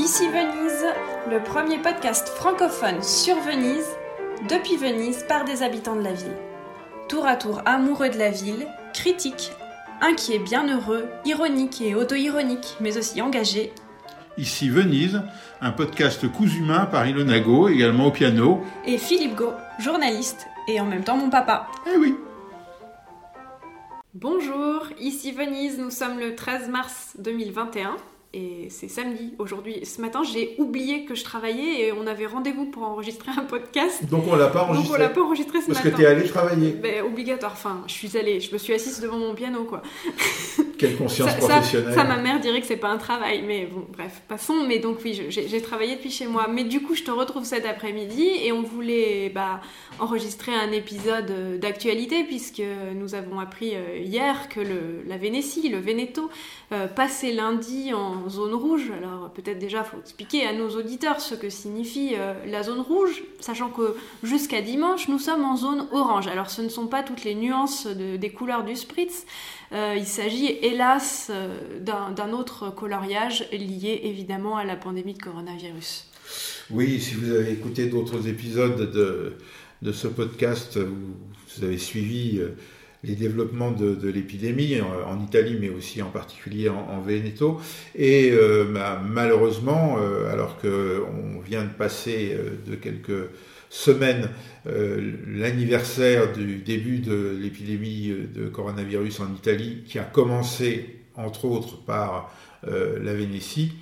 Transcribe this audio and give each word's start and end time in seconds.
Ici 0.00 0.28
Venise, 0.28 0.86
le 1.30 1.42
premier 1.42 1.76
podcast 1.76 2.30
francophone 2.30 3.02
sur 3.02 3.36
Venise, 3.40 3.84
depuis 4.48 4.78
Venise 4.78 5.26
par 5.28 5.44
des 5.44 5.62
habitants 5.62 5.94
de 5.94 6.00
la 6.00 6.14
ville. 6.14 6.38
Tour 7.06 7.26
à 7.26 7.36
tour 7.36 7.60
amoureux 7.66 8.08
de 8.08 8.16
la 8.16 8.30
ville, 8.30 8.66
critiques, 8.94 9.52
inquiets, 10.00 10.38
bienheureux, 10.38 11.06
ironiques 11.26 11.82
et 11.82 11.94
auto-ironiques, 11.94 12.78
mais 12.80 12.96
aussi 12.96 13.20
engagés. 13.20 13.74
Ici 14.38 14.70
Venise, 14.70 15.20
un 15.60 15.70
podcast 15.70 16.32
cousumain 16.32 16.86
par 16.86 17.06
Ilona 17.06 17.38
Go, 17.38 17.68
également 17.68 18.06
au 18.06 18.10
piano. 18.10 18.62
Et 18.86 18.96
Philippe 18.96 19.34
Go, 19.34 19.52
journaliste 19.80 20.46
et 20.66 20.80
en 20.80 20.86
même 20.86 21.04
temps 21.04 21.18
mon 21.18 21.28
papa. 21.28 21.68
Eh 21.86 21.98
oui 21.98 22.14
Bonjour, 24.14 24.86
ici 24.98 25.30
Venise, 25.32 25.78
nous 25.78 25.90
sommes 25.90 26.18
le 26.18 26.34
13 26.34 26.70
mars 26.70 27.16
2021 27.18 27.98
et 28.32 28.68
c'est 28.70 28.88
samedi 28.88 29.34
aujourd'hui. 29.38 29.84
Ce 29.84 30.00
matin, 30.00 30.22
j'ai 30.22 30.54
oublié 30.58 31.04
que 31.04 31.14
je 31.14 31.24
travaillais 31.24 31.80
et 31.86 31.92
on 31.92 32.06
avait 32.06 32.26
rendez-vous 32.26 32.66
pour 32.66 32.84
enregistrer 32.84 33.32
un 33.36 33.42
podcast. 33.44 34.04
Donc 34.08 34.24
on 34.28 34.36
l'a 34.36 34.46
pas 34.48 34.62
enregistré. 34.62 34.88
Donc 34.88 34.96
on 34.98 35.02
l'a 35.02 35.08
pas 35.08 35.20
enregistré 35.22 35.60
ce 35.60 35.66
Parce 35.66 35.78
matin. 35.84 35.90
que 35.90 35.96
tu 35.96 36.02
es 36.02 36.06
allé 36.06 36.28
travailler. 36.28 36.70
Ben, 36.70 37.04
obligatoire. 37.04 37.52
Enfin, 37.52 37.82
je 37.86 37.92
suis 37.92 38.16
allée, 38.16 38.38
je 38.40 38.52
me 38.52 38.58
suis 38.58 38.72
assise 38.72 39.00
devant 39.00 39.18
mon 39.18 39.34
piano, 39.34 39.64
quoi. 39.64 39.82
Quelle 40.80 40.96
conscience 40.96 41.30
ça, 41.30 41.36
professionnelle. 41.36 41.94
ça, 41.94 42.04
ma 42.04 42.16
mère 42.16 42.40
dirait 42.40 42.60
que 42.60 42.66
c'est 42.66 42.76
pas 42.76 42.88
un 42.88 42.98
travail, 42.98 43.42
mais 43.46 43.66
bon, 43.66 43.86
bref, 43.92 44.22
passons. 44.28 44.64
Mais 44.66 44.78
donc 44.78 44.98
oui, 45.04 45.20
j'ai 45.28 45.62
travaillé 45.62 45.96
depuis 45.96 46.10
chez 46.10 46.26
moi. 46.26 46.46
Mais 46.48 46.64
du 46.64 46.80
coup, 46.82 46.94
je 46.94 47.02
te 47.04 47.10
retrouve 47.10 47.44
cet 47.44 47.66
après-midi 47.66 48.26
et 48.44 48.52
on 48.52 48.62
voulait 48.62 49.30
bah, 49.34 49.60
enregistrer 49.98 50.52
un 50.54 50.72
épisode 50.72 51.30
euh, 51.30 51.58
d'actualité 51.58 52.24
puisque 52.24 52.62
nous 52.94 53.14
avons 53.14 53.38
appris 53.40 53.74
euh, 53.74 53.98
hier 53.98 54.48
que 54.48 54.60
le, 54.60 55.02
la 55.06 55.16
Vénétie, 55.18 55.68
le 55.68 55.78
Veneto, 55.78 56.30
euh, 56.72 56.86
passait 56.86 57.32
lundi 57.32 57.92
en 57.92 58.28
zone 58.28 58.54
rouge. 58.54 58.90
Alors 58.96 59.30
peut-être 59.30 59.58
déjà, 59.58 59.84
faut 59.84 59.98
expliquer 59.98 60.46
à 60.46 60.52
nos 60.52 60.70
auditeurs 60.70 61.20
ce 61.20 61.34
que 61.34 61.50
signifie 61.50 62.14
euh, 62.16 62.32
la 62.46 62.62
zone 62.62 62.80
rouge, 62.80 63.22
sachant 63.40 63.68
que 63.68 63.96
jusqu'à 64.22 64.60
dimanche, 64.62 65.08
nous 65.08 65.18
sommes 65.18 65.44
en 65.44 65.56
zone 65.56 65.86
orange. 65.92 66.26
Alors 66.28 66.50
ce 66.50 66.62
ne 66.62 66.68
sont 66.68 66.86
pas 66.86 67.02
toutes 67.02 67.24
les 67.24 67.34
nuances 67.34 67.86
de- 67.86 68.16
des 68.16 68.30
couleurs 68.30 68.64
du 68.64 68.76
spritz. 68.76 69.26
Euh, 69.72 69.94
il 69.96 70.06
s'agit 70.06 70.58
hélas 70.62 71.30
euh, 71.30 71.78
d'un 71.80 72.32
autre 72.32 72.70
coloriage 72.70 73.48
lié 73.52 74.00
évidemment 74.04 74.56
à 74.56 74.64
la 74.64 74.74
pandémie 74.74 75.14
de 75.14 75.22
coronavirus. 75.22 76.06
Oui, 76.70 77.00
si 77.00 77.14
vous 77.14 77.30
avez 77.30 77.52
écouté 77.52 77.86
d'autres 77.86 78.26
épisodes 78.26 78.90
de, 78.90 79.36
de 79.82 79.92
ce 79.92 80.08
podcast, 80.08 80.76
vous, 80.78 81.64
avez 81.64 81.78
suivi 81.78 82.38
euh, 82.38 82.56
les 83.04 83.14
développements 83.14 83.70
de, 83.70 83.94
de 83.94 84.08
l'épidémie 84.08 84.80
en, 84.80 85.22
Italie, 85.22 85.56
mais 85.60 85.70
aussi 85.70 86.02
en 86.02 86.10
particulier 86.10 86.68
en, 86.68 86.86
en 86.90 87.00
Veneto. 87.00 87.60
Et 87.94 88.32
malheureusement, 89.02 89.96
euh, 89.98 90.30
alors 90.30 90.58
qu'on 90.58 91.40
vient 91.40 91.64
de 91.64 91.70
passer 91.70 92.36
de 92.66 92.74
quelques 92.74 93.30
semaines 93.70 94.28
euh, 94.66 95.12
l'anniversaire 95.26 96.32
du 96.34 96.56
début 96.58 96.98
de 96.98 97.38
l'épidémie 97.40 98.12
de 98.34 98.48
coronavirus 98.48 99.20
en 99.20 99.32
Italie, 99.34 99.84
qui 99.86 99.98
a 99.98 100.04
commencé 100.04 100.96
entre 101.14 101.46
autres 101.46 101.82
par 101.84 102.34
euh, 102.68 102.98
la 103.02 103.14
Vénétie, 103.14 103.72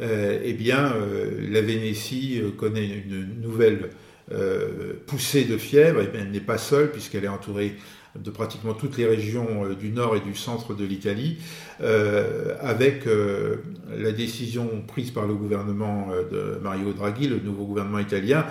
euh, 0.00 0.40
eh 0.42 0.54
bien, 0.54 0.92
euh, 0.94 1.46
la 1.50 1.60
Vénétie 1.60 2.40
euh, 2.42 2.50
connaît 2.50 2.86
une 2.86 3.40
nouvelle 3.40 3.90
euh, 4.32 4.94
poussée 5.06 5.44
de 5.44 5.56
fièvre. 5.56 6.00
Et 6.00 6.08
bien, 6.08 6.22
elle 6.22 6.30
n'est 6.30 6.40
pas 6.40 6.58
seule, 6.58 6.90
puisqu'elle 6.90 7.24
est 7.24 7.28
entourée 7.28 7.74
de 8.18 8.30
pratiquement 8.30 8.74
toutes 8.74 8.96
les 8.96 9.06
régions 9.06 9.64
euh, 9.64 9.74
du 9.74 9.90
nord 9.90 10.16
et 10.16 10.20
du 10.20 10.34
centre 10.34 10.74
de 10.74 10.84
l'Italie, 10.84 11.38
euh, 11.80 12.54
avec 12.60 13.06
euh, 13.06 13.56
la 13.96 14.12
décision 14.12 14.68
prise 14.86 15.10
par 15.10 15.26
le 15.26 15.34
gouvernement 15.34 16.08
de 16.30 16.58
Mario 16.62 16.92
Draghi, 16.92 17.28
le 17.28 17.40
nouveau 17.40 17.64
gouvernement 17.64 17.98
italien, 17.98 18.46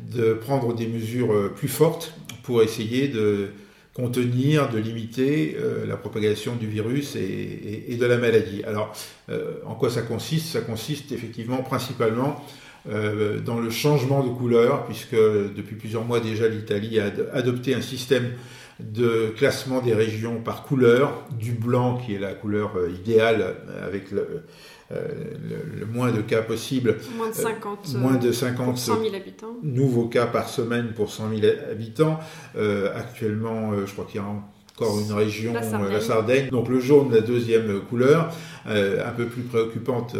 de 0.00 0.34
prendre 0.34 0.74
des 0.74 0.86
mesures 0.86 1.52
plus 1.54 1.68
fortes 1.68 2.14
pour 2.42 2.62
essayer 2.62 3.08
de 3.08 3.48
contenir, 3.94 4.68
de 4.70 4.78
limiter 4.78 5.56
la 5.86 5.96
propagation 5.96 6.56
du 6.56 6.66
virus 6.66 7.14
et, 7.14 7.96
de 7.96 8.06
la 8.06 8.18
maladie. 8.18 8.64
Alors, 8.64 8.92
en 9.64 9.74
quoi 9.74 9.90
ça 9.90 10.02
consiste? 10.02 10.46
Ça 10.48 10.60
consiste 10.60 11.12
effectivement 11.12 11.62
principalement 11.62 12.44
dans 12.86 13.60
le 13.60 13.70
changement 13.70 14.24
de 14.24 14.30
couleur, 14.30 14.84
puisque 14.84 15.14
depuis 15.14 15.76
plusieurs 15.76 16.04
mois 16.04 16.20
déjà, 16.20 16.48
l'Italie 16.48 16.98
a 16.98 17.06
ad- 17.06 17.30
adopté 17.32 17.74
un 17.74 17.82
système 17.82 18.32
de 18.80 19.28
classement 19.36 19.80
des 19.80 19.94
régions 19.94 20.40
par 20.40 20.64
couleur, 20.64 21.24
du 21.38 21.52
blanc 21.52 21.96
qui 21.96 22.14
est 22.14 22.18
la 22.18 22.34
couleur 22.34 22.72
euh, 22.76 22.90
idéale 22.90 23.56
euh, 23.68 23.86
avec 23.86 24.10
le, 24.10 24.42
euh, 24.92 25.08
le- 25.48 25.80
le 25.80 25.86
moins 25.86 26.10
de 26.10 26.20
cas 26.20 26.42
possible, 26.42 26.96
Moins 27.16 27.28
de 27.30 27.34
50, 27.34 27.86
Euh, 27.94 27.98
moins 27.98 28.14
de 28.16 28.26
pour 28.26 28.34
50 28.34 28.78
100 28.78 29.00
000 29.02 29.14
habitants. 29.14 29.56
nouveaux 29.62 30.06
cas 30.06 30.26
par 30.26 30.48
semaine 30.48 30.92
pour 30.94 31.10
100 31.12 31.30
000 31.30 31.42
habitants. 31.70 32.18
Euh, 32.56 32.90
actuellement, 32.96 33.72
je 33.86 33.92
crois 33.92 34.04
qu'il 34.06 34.20
y 34.20 34.24
a 34.24 34.26
encore 34.26 34.98
une 34.98 35.12
région, 35.12 35.52
La 35.52 35.62
Sardaigne. 35.62 35.92
la 35.92 36.00
Sardaigne. 36.00 36.48
Donc 36.50 36.68
le 36.68 36.80
jaune, 36.80 37.12
la 37.12 37.20
deuxième 37.20 37.80
couleur, 37.82 38.32
un 38.66 39.12
peu 39.16 39.26
plus 39.26 39.42
préoccupante 39.42 40.16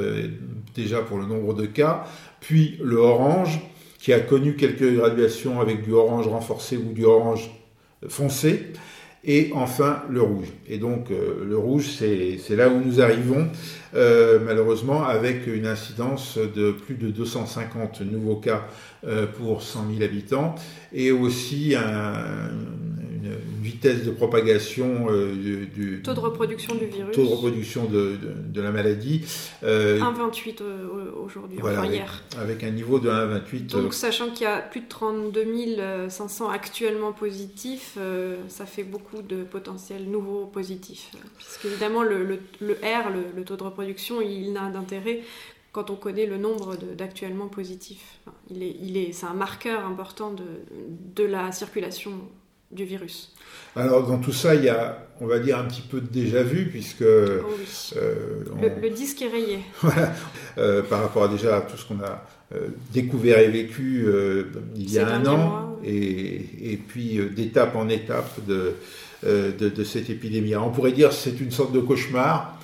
déjà 0.76 1.00
pour 1.00 1.18
le 1.18 1.26
nombre 1.26 1.54
de 1.54 1.66
cas. 1.66 2.04
Puis 2.40 2.78
le 2.82 2.96
orange, 2.96 3.60
qui 3.98 4.12
a 4.12 4.20
connu 4.20 4.54
quelques 4.54 4.94
graduations 4.96 5.60
avec 5.60 5.82
du 5.82 5.92
orange 5.92 6.28
renforcé 6.28 6.76
ou 6.76 6.92
du 6.92 7.04
orange 7.06 7.50
foncé. 8.08 8.72
Et 9.26 9.52
enfin 9.54 10.02
le 10.10 10.20
rouge. 10.20 10.48
Et 10.68 10.76
donc 10.76 11.10
euh, 11.10 11.46
le 11.48 11.56
rouge, 11.56 11.86
c'est 11.98 12.56
là 12.56 12.68
où 12.68 12.78
nous 12.84 13.00
arrivons, 13.00 13.48
euh, 13.94 14.38
malheureusement, 14.44 15.02
avec 15.04 15.46
une 15.46 15.64
incidence 15.66 16.36
de 16.36 16.72
plus 16.72 16.96
de 16.96 17.08
250 17.08 18.02
nouveaux 18.02 18.36
cas 18.36 18.66
euh, 19.06 19.24
pour 19.26 19.62
100 19.62 19.86
000 19.92 20.02
habitants, 20.04 20.54
et 20.92 21.10
aussi 21.10 21.74
un- 21.74 22.50
vitesse 23.64 24.04
de 24.04 24.10
propagation 24.10 25.06
euh, 25.08 25.32
du, 25.34 25.66
du- 25.66 26.02
Taux 26.02 26.12
de 26.14 26.20
reproduction 26.20 26.74
du 26.74 26.86
virus. 26.86 27.14
taux 27.16 27.22
de 27.24 27.28
reproduction 27.28 27.84
de, 27.86 28.16
de- 28.16 28.34
de 28.52 28.60
la 28.60 28.70
maladie, 28.70 29.22
euh, 29.62 29.98
1,28 30.00 30.62
au- 30.62 31.24
aujourd'hui, 31.24 31.58
voilà, 31.60 31.78
enfin 31.78 31.88
avec, 31.88 32.00
hier. 32.00 32.22
avec 32.38 32.62
un 32.62 32.70
niveau 32.70 32.98
de 33.00 33.08
1,28. 33.08 33.66
Donc, 33.68 33.94
sachant 33.94 34.28
qu'il 34.30 34.42
y 34.42 34.46
a 34.46 34.58
plus 34.60 34.82
de 34.82 34.88
32 34.88 36.08
500 36.10 36.50
actuellement 36.50 37.12
positifs, 37.12 37.94
euh, 37.98 38.36
ça 38.48 38.66
fait 38.66 38.84
beaucoup 38.84 39.22
de 39.22 39.42
potentiels 39.44 40.04
nouveaux 40.10 40.46
positifs. 40.46 41.10
Euh, 41.14 41.18
Puisque 41.38 41.64
évidemment, 41.64 42.02
le, 42.02 42.24
le- 42.24 42.40
le 42.60 42.74
R, 42.74 43.10
le, 43.10 43.24
le 43.36 43.44
taux 43.44 43.56
de 43.56 43.62
reproduction, 43.62 44.20
il 44.20 44.52
n'a 44.52 44.68
d'intérêt 44.70 45.20
quand 45.72 45.90
on 45.90 45.96
connaît 45.96 46.26
le 46.26 46.36
nombre 46.38 46.76
d'actuellement 46.96 47.48
positifs. 47.48 48.18
Enfin, 48.26 48.36
il 48.50 48.62
est, 48.62 48.76
il 48.80 48.96
est, 48.96 49.12
c'est 49.12 49.26
un 49.26 49.34
marqueur 49.34 49.84
important 49.86 50.30
de, 50.32 50.44
de 51.16 51.24
la 51.24 51.50
circulation 51.50 52.12
du 52.74 52.84
virus. 52.84 53.32
Alors 53.76 54.06
dans 54.06 54.18
tout 54.18 54.32
ça, 54.32 54.54
il 54.54 54.64
y 54.64 54.68
a, 54.68 55.06
on 55.20 55.26
va 55.26 55.38
dire, 55.38 55.58
un 55.58 55.64
petit 55.64 55.82
peu 55.82 56.00
de 56.00 56.06
déjà-vu, 56.06 56.66
puisque 56.66 57.02
Oh 57.02 57.44
oui. 57.58 57.92
euh, 57.96 58.44
on- 58.56 58.62
Le, 58.62 58.68
le 58.82 58.90
disque 58.90 59.22
est 59.22 59.28
rayé. 59.28 59.58
Voilà, 59.82 60.12
euh, 60.58 60.82
par 60.82 61.00
rapport 61.02 61.24
à 61.24 61.28
déjà 61.28 61.56
à 61.56 61.60
tout 61.62 61.76
ce 61.76 61.84
qu'on 61.86 62.00
a 62.00 62.24
euh, 62.54 62.68
découvert 62.92 63.38
et 63.38 63.48
vécu 63.48 64.06
il 64.76 64.92
y 64.92 64.98
a 64.98 65.08
un 65.08 65.24
an, 65.26 65.36
mois. 65.38 65.80
et, 65.84 66.72
et 66.72 66.76
puis 66.76 67.20
d'étape 67.34 67.74
en 67.76 67.88
étape 67.88 68.44
de, 68.46 68.74
de, 69.24 69.68
de 69.68 69.84
cette 69.84 70.10
épidémie. 70.10 70.54
Alors, 70.54 70.66
on 70.68 70.70
pourrait 70.70 70.92
dire 70.92 71.08
que 71.10 71.14
c'est 71.14 71.40
une 71.40 71.50
sorte 71.50 71.72
de 71.72 71.80
cauchemar, 71.80 72.60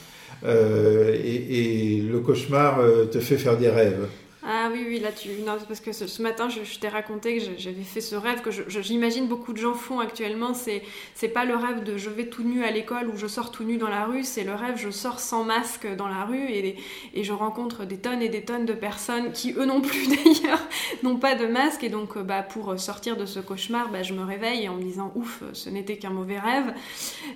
et, 0.47 1.97
et 1.99 2.01
le 2.03 2.21
cauchemar 2.21 2.81
te 3.11 3.19
fait 3.21 3.37
faire 3.39 3.57
des 3.57 3.69
rêves. 3.69 4.07
Ah 4.53 4.69
oui, 4.73 4.85
oui, 4.89 4.99
là 4.99 5.13
tu. 5.13 5.29
Non, 5.47 5.53
parce 5.69 5.79
que 5.79 5.93
ce, 5.93 6.09
ce 6.09 6.23
matin, 6.23 6.49
je, 6.49 6.65
je 6.65 6.79
t'ai 6.81 6.89
raconté 6.89 7.39
que 7.39 7.45
j'avais 7.57 7.83
fait 7.85 8.01
ce 8.01 8.17
rêve 8.17 8.41
que 8.41 8.51
j'imagine 8.81 9.29
beaucoup 9.29 9.53
de 9.53 9.59
gens 9.59 9.75
font 9.75 10.01
actuellement. 10.01 10.55
C'est 10.55 10.83
c'est 11.15 11.29
pas 11.29 11.45
le 11.45 11.55
rêve 11.55 11.85
de 11.85 11.97
je 11.97 12.11
vais 12.11 12.27
tout 12.27 12.43
nu 12.43 12.65
à 12.65 12.73
l'école 12.73 13.09
ou 13.09 13.17
je 13.17 13.29
sors 13.29 13.53
tout 13.53 13.63
nu 13.63 13.77
dans 13.77 13.89
la 13.89 14.07
rue. 14.07 14.25
C'est 14.25 14.43
le 14.43 14.55
rêve 14.55 14.75
je 14.77 14.91
sors 14.91 15.21
sans 15.21 15.45
masque 15.45 15.87
dans 15.97 16.09
la 16.09 16.25
rue 16.25 16.49
et, 16.51 16.75
et 17.15 17.23
je 17.23 17.33
rencontre 17.33 17.85
des 17.85 17.99
tonnes 17.99 18.23
et 18.23 18.29
des 18.29 18.43
tonnes 18.43 18.67
de 18.67 18.73
personnes 18.73 19.31
qui, 19.33 19.53
eux 19.57 19.67
non 19.67 19.81
plus 19.81 20.09
d'ailleurs, 20.09 20.67
n'ont 21.05 21.17
pas 21.17 21.37
de 21.37 21.47
masque. 21.47 21.85
Et 21.85 21.89
donc, 21.89 22.19
bah, 22.19 22.43
pour 22.43 22.77
sortir 22.81 23.17
de 23.17 23.27
ce 23.27 23.39
cauchemar, 23.39 23.91
bah, 23.93 24.03
je 24.03 24.15
me 24.15 24.25
réveille 24.25 24.69
en 24.69 24.75
me 24.75 24.83
disant 24.83 25.13
ouf, 25.15 25.45
ce 25.53 25.71
n'était 25.71 25.97
qu'un 25.97 26.11
mauvais 26.11 26.41
rêve. 26.41 26.75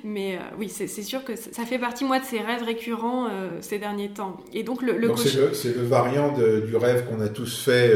Mais 0.03 0.35
euh, 0.37 0.39
oui, 0.59 0.69
c'est 0.69 0.89
sûr 0.89 1.23
que 1.25 1.37
ça 1.37 1.65
fait 1.65 1.79
partie, 1.79 2.05
moi, 2.05 2.19
de 2.19 2.25
ces 2.25 2.41
rêves 2.41 2.63
récurrents 2.65 3.29
euh, 3.31 3.51
ces 3.61 3.79
derniers 3.79 4.09
temps. 4.11 4.37
Et 4.53 4.65
donc, 4.65 4.83
le, 4.83 4.97
le 4.99 5.15
c'est 5.17 5.37
le, 5.37 5.55
c'est 5.55 5.77
le 5.77 5.83
variant 5.85 6.33
de- 6.33 6.61
du 6.67 6.77
rêve 6.77 7.04
qu'on 7.07 7.21
a 7.21 7.29
tous 7.29 7.63
fait 7.65 7.93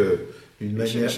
d'une 0.61 0.77
manière, 0.77 1.09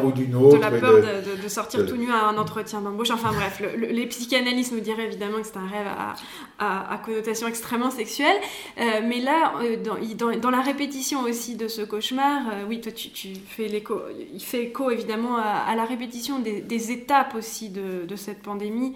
d'une- 0.00 0.06
ou 0.06 0.12
d'une 0.12 0.34
autre. 0.34 0.56
de 0.56 0.60
la 0.60 0.70
peur 0.70 0.96
de- 0.96 1.30
de, 1.30 1.36
de- 1.36 1.42
de 1.42 1.48
sortir 1.48 1.80
de- 1.80 1.86
tout 1.86 1.96
nu 1.96 2.10
à 2.10 2.26
un 2.28 2.36
entretien 2.36 2.82
d'embauche. 2.82 3.10
Enfin 3.10 3.32
bref, 3.32 3.58
le- 3.60 3.74
le- 3.80 3.86
les 3.92 4.06
psychanalystes 4.06 4.72
nous 4.72 4.80
diraient 4.80 5.06
évidemment 5.06 5.38
que 5.40 5.46
c'est 5.46 5.56
un 5.56 5.66
rêve 5.66 5.86
à, 5.86 6.14
à- 6.58 6.92
à 6.92 6.98
connotation 6.98 7.46
extrêmement 7.48 7.90
sexuelle. 7.90 8.36
Euh, 8.78 9.00
mais 9.08 9.20
là, 9.20 9.54
euh, 9.62 9.76
dans, 9.82 9.96
dans- 10.30 10.38
dans 10.38 10.50
la 10.50 10.60
répétition 10.60 11.22
aussi 11.22 11.56
de 11.56 11.68
ce 11.68 11.80
cauchemar, 11.80 12.42
euh, 12.52 12.64
oui, 12.68 12.82
toi 12.82 12.92
tu, 12.92 13.08
tu 13.10 13.28
fais 13.48 13.66
l'écho, 13.68 13.98
il 14.34 14.42
fait 14.42 14.64
écho 14.64 14.90
évidemment 14.90 15.36
à, 15.38 15.64
à 15.66 15.74
la 15.74 15.86
répétition 15.86 16.38
des, 16.38 16.60
des 16.60 16.92
étapes 16.92 17.34
aussi 17.34 17.70
de, 17.70 18.04
de 18.06 18.16
cette 18.16 18.42
pandémie. 18.42 18.94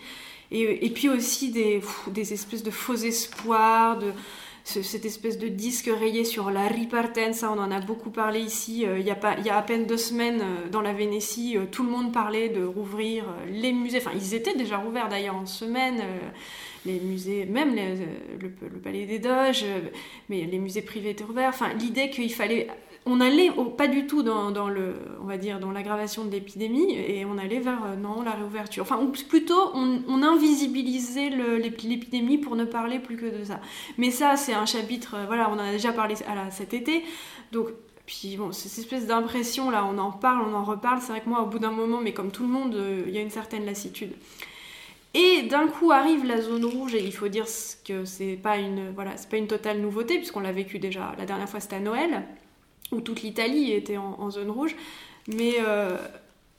Et, 0.50 0.86
et 0.86 0.90
puis 0.90 1.08
aussi 1.10 1.50
des, 1.52 1.78
pff, 1.78 2.08
des 2.10 2.32
espèces 2.34 2.62
de 2.62 2.70
faux 2.70 2.94
espoirs, 2.96 3.98
de 3.98 4.06
cette 4.68 5.04
espèce 5.04 5.38
de 5.38 5.48
disque 5.48 5.90
rayé 5.92 6.24
sur 6.24 6.50
la 6.50 6.68
ripartenza, 6.68 7.50
on 7.50 7.58
en 7.58 7.70
a 7.70 7.80
beaucoup 7.80 8.10
parlé 8.10 8.40
ici, 8.40 8.82
il 8.82 9.06
y, 9.06 9.10
a 9.10 9.40
y 9.40 9.48
a 9.48 9.56
à 9.56 9.62
peine 9.62 9.86
deux 9.86 9.96
semaines 9.96 10.42
dans 10.70 10.82
la 10.82 10.92
Vénétie, 10.92 11.56
tout 11.72 11.82
le 11.82 11.90
monde 11.90 12.12
parlait 12.12 12.50
de 12.50 12.62
rouvrir 12.64 13.24
les 13.50 13.72
musées, 13.72 13.98
enfin 13.98 14.10
ils 14.14 14.34
étaient 14.34 14.54
déjà 14.54 14.76
rouverts 14.76 15.08
d'ailleurs 15.08 15.36
en 15.36 15.46
semaine, 15.46 16.02
les 16.84 17.00
musées, 17.00 17.46
même 17.46 17.74
le, 17.74 18.78
Palais 18.80 19.06
des 19.06 19.18
Doges, 19.18 19.64
mais 20.28 20.44
les 20.44 20.58
musées 20.58 20.82
privés 20.82 21.10
étaient 21.10 21.24
ouverts, 21.24 21.48
enfin 21.48 21.72
l'idée 21.72 22.10
qu'il 22.10 22.32
fallait 22.32 22.68
on 23.08 23.20
allait 23.20 23.50
pas 23.76 23.88
du 23.88 24.06
tout 24.06 24.22
dans, 24.22 24.68
le, 24.68 24.94
on 25.20 25.24
va 25.24 25.38
dire, 25.38 25.58
dans 25.58 25.70
l'aggravation 25.70 26.24
de 26.24 26.30
l'épidémie 26.30 26.94
et 26.94 27.24
on 27.24 27.38
allait 27.38 27.60
vers 27.60 27.84
euh, 27.84 27.96
non 27.96 28.22
la 28.22 28.32
réouverture. 28.32 28.82
Enfin, 28.82 28.98
plutôt 29.28 29.70
on, 29.74 30.22
invisibilisait 30.22 31.30
l'épidémie 31.30 32.38
pour 32.38 32.54
ne 32.54 32.64
parler 32.64 32.98
plus 32.98 33.16
que 33.16 33.38
de 33.38 33.44
ça. 33.44 33.60
Mais 33.96 34.10
ça, 34.10 34.36
c'est 34.36 34.54
un 34.54 34.66
chapitre, 34.66 35.14
euh, 35.16 35.24
voilà, 35.26 35.48
on 35.50 35.54
en 35.54 35.58
a 35.58 35.72
déjà 35.72 35.92
parlé 35.92 36.14
à 36.26 36.50
cet 36.50 36.74
été. 36.74 37.02
Donc 37.52 37.68
puis 38.06 38.36
bon, 38.38 38.52
cette 38.52 38.78
espèce 38.78 39.06
d'impression 39.06 39.70
là, 39.70 39.84
on 39.84 39.98
en 39.98 40.10
parle, 40.10 40.46
on 40.48 40.54
en 40.54 40.64
reparle. 40.64 41.00
C'est 41.00 41.12
vrai 41.12 41.20
que 41.20 41.28
moi, 41.28 41.42
au 41.42 41.46
bout 41.46 41.58
d'un 41.58 41.70
moment, 41.70 42.00
mais 42.02 42.12
comme 42.12 42.30
tout 42.30 42.42
le 42.42 42.48
monde, 42.48 42.74
euh, 42.74 43.04
il 43.06 43.14
y 43.14 43.18
a 43.18 43.20
une 43.20 43.30
certaine 43.30 43.64
lassitude. 43.64 44.12
Et 45.14 45.42
d'un 45.44 45.68
coup 45.68 45.90
arrive 45.90 46.24
la 46.26 46.40
zone 46.40 46.64
rouge 46.64 46.94
et 46.94 47.04
il 47.04 47.12
faut 47.12 47.28
dire 47.28 47.46
que 47.84 48.04
c'est 48.04 48.36
pas 48.36 48.58
une 48.58 48.90
voilà, 48.90 49.16
c'est 49.16 49.28
pas 49.28 49.38
une 49.38 49.46
totale 49.46 49.80
nouveauté 49.80 50.16
puisqu'on 50.16 50.40
l'a 50.40 50.52
vécu 50.52 50.78
déjà 50.78 51.14
la 51.18 51.24
dernière 51.24 51.48
fois 51.48 51.60
c'était 51.60 51.76
à 51.76 51.80
Noël 51.80 52.24
où 52.92 53.00
toute 53.00 53.22
l'Italie 53.22 53.72
était 53.72 53.96
en, 53.96 54.30
zone 54.30 54.50
rouge. 54.50 54.74
Mais, 55.26 55.56
euh, 55.60 55.96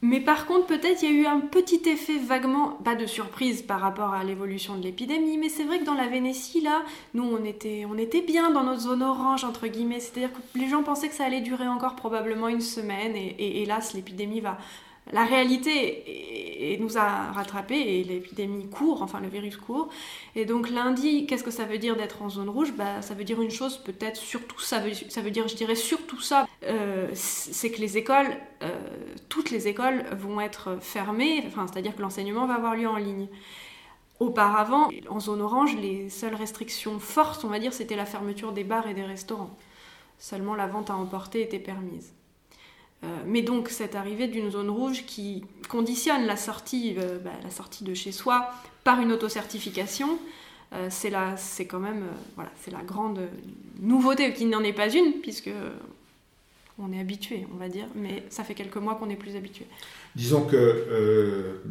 mais 0.02 0.20
par 0.20 0.46
contre, 0.46 0.68
peut-être 0.68 1.02
il 1.02 1.12
y 1.12 1.12
a 1.12 1.22
eu 1.22 1.26
un 1.26 1.40
petit 1.40 1.81
effet 1.88 2.18
vaguement, 2.18 2.78
pas 2.84 2.96
de 2.96 3.06
surprise 3.06 3.62
par 3.62 3.80
rapport 3.80 4.14
à 4.14 4.24
l'évolution 4.24 4.76
de 4.78 4.84
l'épidémie, 4.84 5.38
mais 5.38 5.50
c'est 5.50 5.64
vrai 5.64 5.80
que 5.80 5.86
dans 5.86 5.96
la 5.96 6.08
Vénétie, 6.08 6.62
là, 6.62 6.84
nous, 7.14 7.24
on 7.24 7.44
était, 7.44 7.86
on 7.90 7.98
était 7.98 8.22
bien 8.22 8.52
dans 8.52 8.64
notre 8.64 8.81
zone 8.81 9.04
orange, 9.04 9.44
entre 9.44 9.68
guillemets. 9.68 10.00
C'est-à-dire 10.00 10.31
que 10.31 10.60
les 10.60 10.70
gens 10.70 10.84
pensaient 10.84 11.10
que 11.10 11.16
ça 11.16 11.26
allait 11.26 11.42
durer 11.42 11.68
encore 11.68 11.96
probablement 11.96 12.48
une 12.48 12.62
semaine, 12.62 13.16
et 13.16 13.62
hélas, 13.62 13.94
l'épidémie 13.94 14.40
va, 14.40 14.58
la 15.12 15.26
réalité 15.26 16.78
nous 16.80 16.98
a 16.98 17.32
rattrapés 17.32 17.80
et 17.80 18.04
l'épidémie 18.04 18.70
court, 18.70 19.02
enfin 19.02 19.20
le 19.20 19.28
virus 19.28 19.58
court. 19.58 19.90
Et 20.36 20.46
donc 20.46 20.70
lundi, 20.70 21.26
qu'est-ce 21.26 21.44
que 21.44 21.52
ça 21.52 21.66
veut 21.66 21.78
dire 21.78 21.96
d'être 21.96 22.22
en 22.22 22.30
zone 22.30 22.50
rouge? 22.50 22.74
Bah, 22.78 23.02
Ça 23.02 23.14
veut 23.14 23.24
dire 23.24 23.42
une 23.42 23.52
chose, 23.52 23.78
peut-être 23.78 24.18
surtout, 24.18 24.60
ça 24.60 24.80
veut, 24.80 24.94
ça 24.94 25.22
veut 25.22 25.32
dire, 25.32 25.48
je 25.48 25.56
dirais 25.56 25.76
surtout 25.76 26.20
ça, 26.20 26.48
euh, 26.64 27.08
c'est 27.14 27.72
que 27.72 27.80
les 27.80 27.98
écoles, 27.98 28.38
euh, 28.64 28.70
toutes 29.30 29.52
les 29.52 29.68
écoles 29.68 30.06
vont 30.18 30.42
être 30.42 30.78
fermées, 30.82 31.44
enfin, 31.48 31.66
c'est-à-dire 31.68 31.96
que 31.96 32.02
l'enseignement 32.02 32.46
va 32.46 32.56
avoir 32.56 32.76
lieu 32.76 32.88
en 32.88 32.98
ligne. 32.98 33.28
Auparavant, 34.20 34.90
en 35.10 35.20
zone 35.22 35.42
orange, 35.42 35.76
les 35.78 36.10
seules 36.10 36.36
restrictions 36.36 37.00
fortes, 37.00 37.46
on 37.46 37.48
va 37.48 37.60
dire, 37.60 37.74
c'était 37.74 37.96
la 37.96 38.06
fermeture 38.06 38.52
des 38.52 38.66
bars 38.66 38.88
et 38.88 38.94
des 38.94 39.04
restaurants. 39.06 39.58
Seulement 40.18 40.56
la 40.56 40.68
vente 40.68 40.90
à 40.90 40.96
emporter 40.96 41.42
était 41.42 41.60
permise. 41.60 42.14
Euh, 43.04 43.07
mais 43.25 43.42
donc 43.42 43.69
cette 43.69 43.96
arrivée 43.96 44.28
d'une 44.28 44.51
zone 44.51 44.69
rouge 44.69 45.06
qui 45.06 45.46
conditionne 45.69 46.25
la 46.25 46.36
sortie, 46.36 46.96
euh, 46.98 47.18
bah, 47.24 47.31
la 47.44 47.50
sortie 47.50 47.84
de 47.84 47.94
chez 47.94 48.12
soi 48.12 48.50
par 48.84 49.00
une 49.00 49.13
autocertification, 49.13 50.19
euh, 50.74 50.88
c'est 50.90 51.10
la, 51.10 51.38
c'est 51.38 51.66
quand 51.66 51.80
même 51.80 52.04
voilà, 52.36 52.51
c'est 52.62 52.72
la 52.72 52.81
grande 52.81 53.22
nouveauté 53.80 54.34
qui 54.34 54.46
n'en 54.46 54.63
est 54.63 54.74
pas 54.74 54.94
une 54.94 55.13
puisque 55.22 55.51
on 56.78 56.92
est 56.92 57.00
habitué, 57.00 57.48
on 57.54 57.57
va 57.57 57.69
dire, 57.69 57.86
mais 57.96 58.24
ça 58.30 58.44
fait 58.44 58.54
quelques 58.54 58.78
mois 58.78 58.96
qu'on 58.96 59.10
est 59.10 59.16
plus 59.16 59.36
habitué. 59.36 59.66
Disons 60.16 60.45
que 60.45 61.62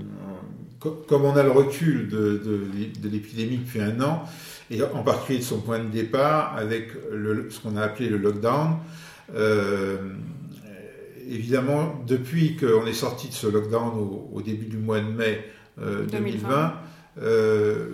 comme 0.80 1.24
on 1.24 1.36
a 1.36 1.42
le 1.42 1.50
recul 1.50 2.08
de, 2.08 2.70
l'épidémie 3.04 3.58
depuis 3.58 3.80
un 3.80 4.00
an, 4.00 4.24
et 4.70 4.82
en 4.82 5.02
particulier 5.02 5.38
de 5.38 5.44
son 5.44 5.60
point 5.60 5.78
de 5.78 5.88
départ 5.88 6.56
avec 6.56 6.90
ce 6.92 7.58
qu'on 7.60 7.76
a 7.76 7.82
appelé 7.82 8.08
le 8.08 8.18
lockdown, 8.18 8.76
évidemment, 11.28 12.02
depuis 12.06 12.56
qu'on 12.56 12.86
est 12.86 12.94
sorti 12.94 13.28
de 13.28 13.32
ce 13.32 13.46
lockdown 13.46 13.92
au, 14.32 14.42
début 14.42 14.66
du 14.66 14.76
mois 14.76 15.00
de 15.00 15.08
mai 15.08 15.44
2020, 15.80 16.74
euh, 17.18 17.22
euh, 17.22 17.88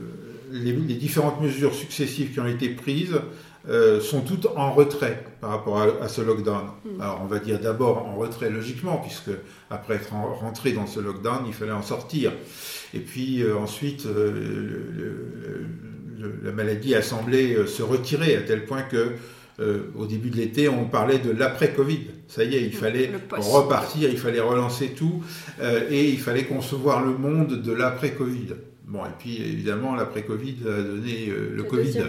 les, 0.53 0.73
différentes 0.73 1.41
mesures 1.41 1.75
successives 1.75 2.33
qui 2.33 2.41
ont 2.41 2.47
été 2.47 2.69
prises 2.69 3.21
euh, 3.69 4.01
sont 4.01 4.21
toutes 4.21 4.47
en 4.57 4.73
retrait 4.73 5.25
par 5.41 5.51
rapport 5.51 5.81
à, 5.81 6.09
ce 6.09 6.21
lockdown. 6.21 6.65
Hmm. 6.85 7.01
Alors 7.01 7.21
on 7.23 7.27
va 7.27 7.39
dire 7.39 7.59
d'abord 7.59 8.07
en 8.07 8.17
retrait 8.17 8.51
logiquement, 8.51 8.99
puisque 8.99 9.31
après 9.71 9.95
être 9.95 10.13
rentré 10.13 10.73
dans 10.73 10.87
ce 10.87 11.01
lockdown, 11.01 11.45
il 11.47 11.55
fallait 11.55 11.73
en 11.73 11.83
sortir. 11.83 12.33
Et 12.93 13.01
puis 13.01 13.43
ensuite, 13.53 14.07
la 16.43 16.53
maladie 16.53 16.95
a 16.95 17.03
semblé 17.03 17.67
se 17.67 17.83
retirer 17.83 18.37
à 18.37 18.43
tel 18.43 18.67
point 18.67 18.83
que 18.83 19.15
euh, 19.61 19.93
au 19.97 20.07
début 20.07 20.31
de 20.31 20.37
l'été, 20.37 20.69
on 20.69 20.87
parlait 20.87 21.19
de 21.19 21.31
l'après-Covid. 21.31 22.01
Ça 22.27 22.43
y 22.43 22.57
est, 22.57 22.63
il 22.63 22.73
fallait 22.73 23.11
repartir, 23.31 24.11
il 24.11 24.19
fallait 24.19 24.41
relancer 24.41 24.89
tout, 24.89 25.23
euh, 25.61 25.89
et 25.91 26.11
il 26.11 26.19
fallait 26.19 26.45
concevoir 26.45 27.05
le 27.05 27.17
monde 27.17 27.63
de 27.63 27.73
l'après-Covid. 27.73 28.55
Bon, 28.87 29.05
et 29.05 29.15
puis 29.19 29.41
évidemment, 29.41 29.95
l'après-Covid 29.95 30.57
a 30.67 30.83
donné 30.83 31.29
euh, 31.29 31.53
le 31.55 31.63
Covid 31.63 32.01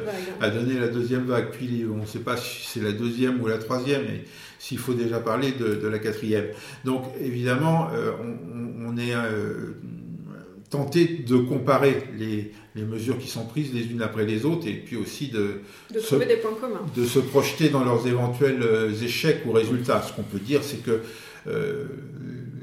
a 0.41 0.49
donné 0.49 0.79
la 0.79 0.87
deuxième 0.87 1.25
vague. 1.25 1.51
Puis 1.51 1.85
on 1.89 2.01
ne 2.01 2.05
sait 2.05 2.19
pas 2.19 2.35
si 2.35 2.67
c'est 2.67 2.81
la 2.81 2.91
deuxième 2.91 3.39
ou 3.41 3.47
la 3.47 3.59
troisième, 3.59 4.01
et 4.03 4.25
s'il 4.57 4.79
faut 4.79 4.93
déjà 4.93 5.19
parler 5.19 5.51
de, 5.51 5.87
la 5.87 5.99
quatrième. 5.99 6.47
Donc 6.83 7.05
évidemment, 7.21 7.89
on, 8.21 8.89
on, 8.89 8.97
est 8.97 9.13
tenter 10.75 11.05
de 11.05 11.37
comparer 11.37 12.03
les, 12.17 12.51
mesures 12.83 13.17
qui 13.17 13.27
sont 13.27 13.45
prises 13.45 13.73
les 13.73 13.89
unes 13.89 14.01
après 14.01 14.25
les 14.25 14.43
autres 14.43 14.67
et 14.67 14.73
puis 14.73 14.97
aussi 14.97 15.29
de, 15.29 15.61
se, 15.97 16.15
des 16.15 16.35
points 16.35 16.51
communs. 16.59 16.85
de 16.95 17.05
se 17.05 17.19
projeter 17.19 17.69
dans 17.69 17.83
leurs 17.85 18.05
éventuels 18.07 18.61
euh, 18.61 18.91
échecs 18.91 19.43
ou 19.45 19.53
résultats. 19.53 20.01
Ce 20.01 20.11
qu'on 20.11 20.23
peut 20.23 20.39
dire, 20.39 20.61
c'est 20.63 20.83
que 20.83 21.01
euh, 21.47 21.85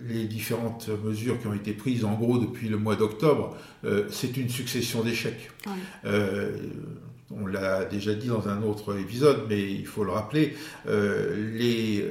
les 0.06 0.24
différentes 0.24 0.90
mesures 1.04 1.40
qui 1.40 1.46
ont 1.46 1.54
été 1.54 1.72
prises 1.72 2.04
en 2.04 2.12
gros 2.12 2.38
depuis 2.38 2.68
le 2.68 2.76
mois 2.76 2.96
d'octobre, 2.96 3.56
euh, 3.84 4.04
c'est 4.10 4.36
une 4.36 4.50
succession 4.50 5.02
d'échecs. 5.02 5.50
on 7.34 7.46
l'a 7.46 7.86
déjà 7.86 8.12
dit 8.12 8.28
dans 8.28 8.46
un 8.48 8.62
autre 8.62 8.98
épisode, 8.98 9.46
mais 9.48 9.62
il 9.62 9.86
faut 9.86 10.04
le 10.04 10.10
rappeler, 10.10 10.54
les 10.86 12.04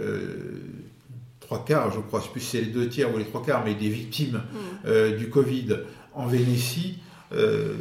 trois 1.52 1.66
quarts, 1.66 1.92
je 1.92 2.00
crois, 2.00 2.22
plus 2.32 2.40
c'est 2.40 2.62
les 2.62 2.68
deux 2.68 2.88
tiers 2.88 3.14
ou 3.14 3.18
les 3.18 3.26
trois 3.26 3.44
quarts, 3.44 3.64
mais 3.66 3.74
des 3.74 3.90
victimes 3.90 4.38
mm. 4.38 4.58
euh, 4.86 5.18
du 5.18 5.30
Covid 5.30 5.68
en 6.14 6.26
Vénétie 6.26 7.00
euh, 7.34 7.74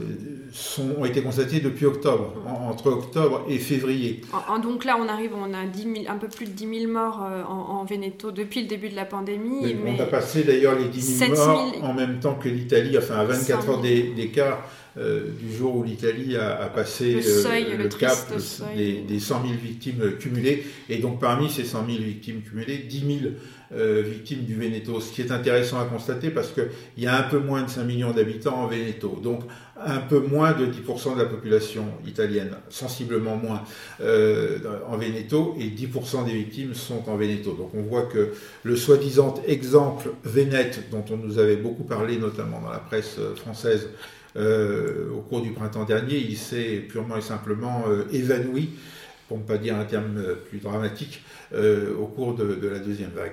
sont, 0.52 0.96
ont 0.98 1.04
été 1.04 1.22
constatées 1.22 1.60
depuis 1.60 1.86
octobre, 1.86 2.34
entre 2.46 2.90
octobre 2.90 3.44
et 3.48 3.58
février. 3.58 4.22
donc 4.62 4.84
là, 4.84 4.96
on 5.00 5.08
arrive, 5.08 5.30
on 5.34 5.54
a 5.54 5.66
10 5.66 6.08
un 6.08 6.16
peu 6.16 6.28
plus 6.28 6.46
de 6.46 6.52
10 6.52 6.80
000 6.80 6.92
morts 6.92 7.24
euh, 7.24 7.42
en, 7.44 7.84
Vénéto 7.84 8.32
depuis 8.32 8.62
le 8.62 8.68
début 8.68 8.88
de 8.88 8.96
la 8.96 9.04
pandémie. 9.04 9.74
mais 9.84 9.96
on 9.98 10.02
a 10.02 10.06
passé 10.06 10.42
d'ailleurs 10.42 10.76
les 10.76 10.88
10 10.88 11.00
000 11.00 11.34
morts 11.34 11.72
en 11.82 11.94
même 11.94 12.18
temps 12.18 12.34
que 12.34 12.48
l'Italie, 12.48 12.98
enfin 12.98 13.16
à 13.16 13.24
24 13.24 13.68
heures 14.38 14.62
d'écart. 14.96 15.34
du 15.40 15.56
jour 15.56 15.76
où 15.76 15.82
l'Italie 15.82 16.36
a, 16.36 16.66
passé 16.66 17.14
le, 17.14 17.88
cap 17.88 18.16
des, 18.76 19.00
des, 19.00 19.20
100 19.20 19.42
000 19.42 19.54
victimes 19.62 20.12
cumulées. 20.18 20.64
Et 20.88 20.98
donc 20.98 21.20
parmi 21.20 21.50
ces 21.50 21.64
100 21.64 21.86
000 21.86 22.02
victimes 22.02 22.42
cumulées, 22.42 22.78
10 22.78 22.98
000 23.00 23.32
euh, 23.72 24.02
victimes 24.04 24.42
du 24.42 24.56
Veneto, 24.56 25.00
ce 25.00 25.12
qui 25.12 25.22
est 25.22 25.30
intéressant 25.30 25.78
à 25.80 25.84
constater 25.84 26.30
parce 26.30 26.50
qu'il 26.50 26.64
y 26.98 27.06
a 27.06 27.16
un 27.16 27.22
peu 27.22 27.38
moins 27.38 27.62
de 27.62 27.70
5 27.70 27.84
millions 27.84 28.10
d'habitants 28.10 28.56
en 28.56 28.66
Veneto, 28.66 29.20
donc 29.22 29.42
un 29.80 29.98
peu 30.00 30.18
moins 30.18 30.54
de 30.54 30.66
10% 30.66 31.14
de 31.14 31.22
la 31.22 31.28
population 31.28 31.84
italienne, 32.04 32.50
sensiblement 32.68 33.36
moins 33.36 33.62
euh, 34.00 34.58
en 34.88 34.96
Veneto, 34.96 35.54
et 35.56 35.66
10% 35.66 36.24
des 36.24 36.32
victimes 36.32 36.74
sont 36.74 37.08
en 37.08 37.16
Veneto. 37.16 37.52
Donc 37.52 37.70
on 37.76 37.82
voit 37.82 38.02
que 38.02 38.32
le 38.64 38.74
soi-disant 38.74 39.34
exemple 39.46 40.10
Vénète, 40.24 40.90
dont 40.90 41.04
on 41.08 41.16
nous 41.16 41.38
avait 41.38 41.54
beaucoup 41.54 41.84
parlé, 41.84 42.16
notamment 42.16 42.60
dans 42.60 42.72
la 42.72 42.78
presse 42.78 43.18
euh, 44.36 45.10
au 45.10 45.20
cours 45.20 45.42
du 45.42 45.52
printemps 45.52 45.84
dernier, 45.84 46.16
il 46.16 46.36
s'est 46.36 46.84
purement 46.88 47.16
et 47.16 47.20
simplement 47.20 47.84
évanoui, 48.12 48.70
pour 49.28 49.38
ne 49.38 49.42
pas 49.44 49.58
dire 49.58 49.76
un 49.76 49.84
terme 49.84 50.36
plus 50.48 50.58
dramatique, 50.58 51.22
au 51.52 52.06
cours 52.06 52.34
de 52.34 52.68
la 52.68 52.78
deuxième 52.78 53.10
vague. 53.10 53.32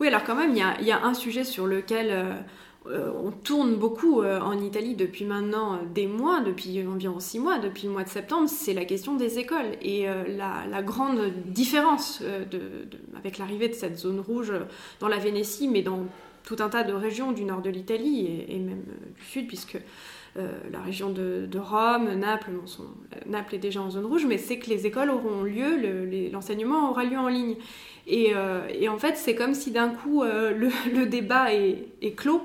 Oui, 0.00 0.08
alors 0.08 0.24
quand 0.24 0.34
même, 0.34 0.52
il 0.52 0.86
y 0.86 0.92
a, 0.92 1.04
un 1.04 1.12
sujet 1.12 1.44
sur 1.44 1.66
lequel 1.66 2.08
euh, 2.10 2.32
euh, 2.86 3.12
on 3.22 3.32
tourne 3.32 3.76
beaucoup 3.76 4.22
euh, 4.22 4.40
en 4.40 4.58
Italie 4.58 4.94
depuis 4.94 5.26
maintenant 5.26 5.78
des 5.94 6.06
mois, 6.06 6.40
depuis 6.40 6.86
environ 6.86 7.20
six 7.20 7.38
mois, 7.38 7.58
depuis 7.58 7.86
le 7.86 7.92
mois 7.92 8.04
de 8.04 8.08
septembre, 8.08 8.48
c'est 8.48 8.72
la 8.72 8.86
question 8.86 9.16
des 9.16 9.38
écoles. 9.38 9.76
Et 9.82 10.06
la, 10.06 10.82
grande 10.82 11.20
différence 11.44 12.22
avec 13.14 13.36
l'arrivée 13.36 13.68
de 13.68 13.74
cette 13.74 13.98
zone 13.98 14.20
rouge 14.20 14.54
dans 15.00 15.08
la 15.08 15.18
Vénétie, 15.18 15.68
mais 15.68 15.82
dans 15.82 16.06
tout 16.44 16.56
un 16.60 16.68
tas 16.68 16.84
de 16.84 16.92
régions 16.92 17.32
du 17.32 17.44
nord 17.44 17.62
de 17.62 17.70
l'Italie 17.70 18.44
et, 18.48 18.58
même 18.58 18.82
du 19.16 19.24
sud, 19.24 19.46
puisque 19.46 19.78
la 20.36 20.80
région 20.80 21.10
de, 21.10 21.48
Rome, 21.58 22.14
Naples, 22.14 22.52
Naples 23.26 23.56
est 23.56 23.58
déjà 23.58 23.82
en 23.82 23.90
zone 23.90 24.06
rouge, 24.06 24.26
mais 24.26 24.38
c'est 24.38 24.58
que 24.58 24.70
les 24.70 24.86
écoles 24.86 25.10
auront 25.10 25.42
lieu, 25.42 26.30
l'enseignement 26.32 26.90
aura 26.90 27.04
lieu 27.04 27.18
en 27.18 27.28
ligne. 27.28 27.56
Euh, 28.12 28.68
et, 28.68 28.88
en 28.88 28.98
fait, 28.98 29.16
c'est 29.16 29.34
comme 29.34 29.54
si 29.54 29.70
d'un 29.70 29.88
coup 29.88 30.22
euh, 30.22 30.52
le, 30.52 31.06
débat 31.06 31.52
est, 31.52 32.16
clos. 32.16 32.42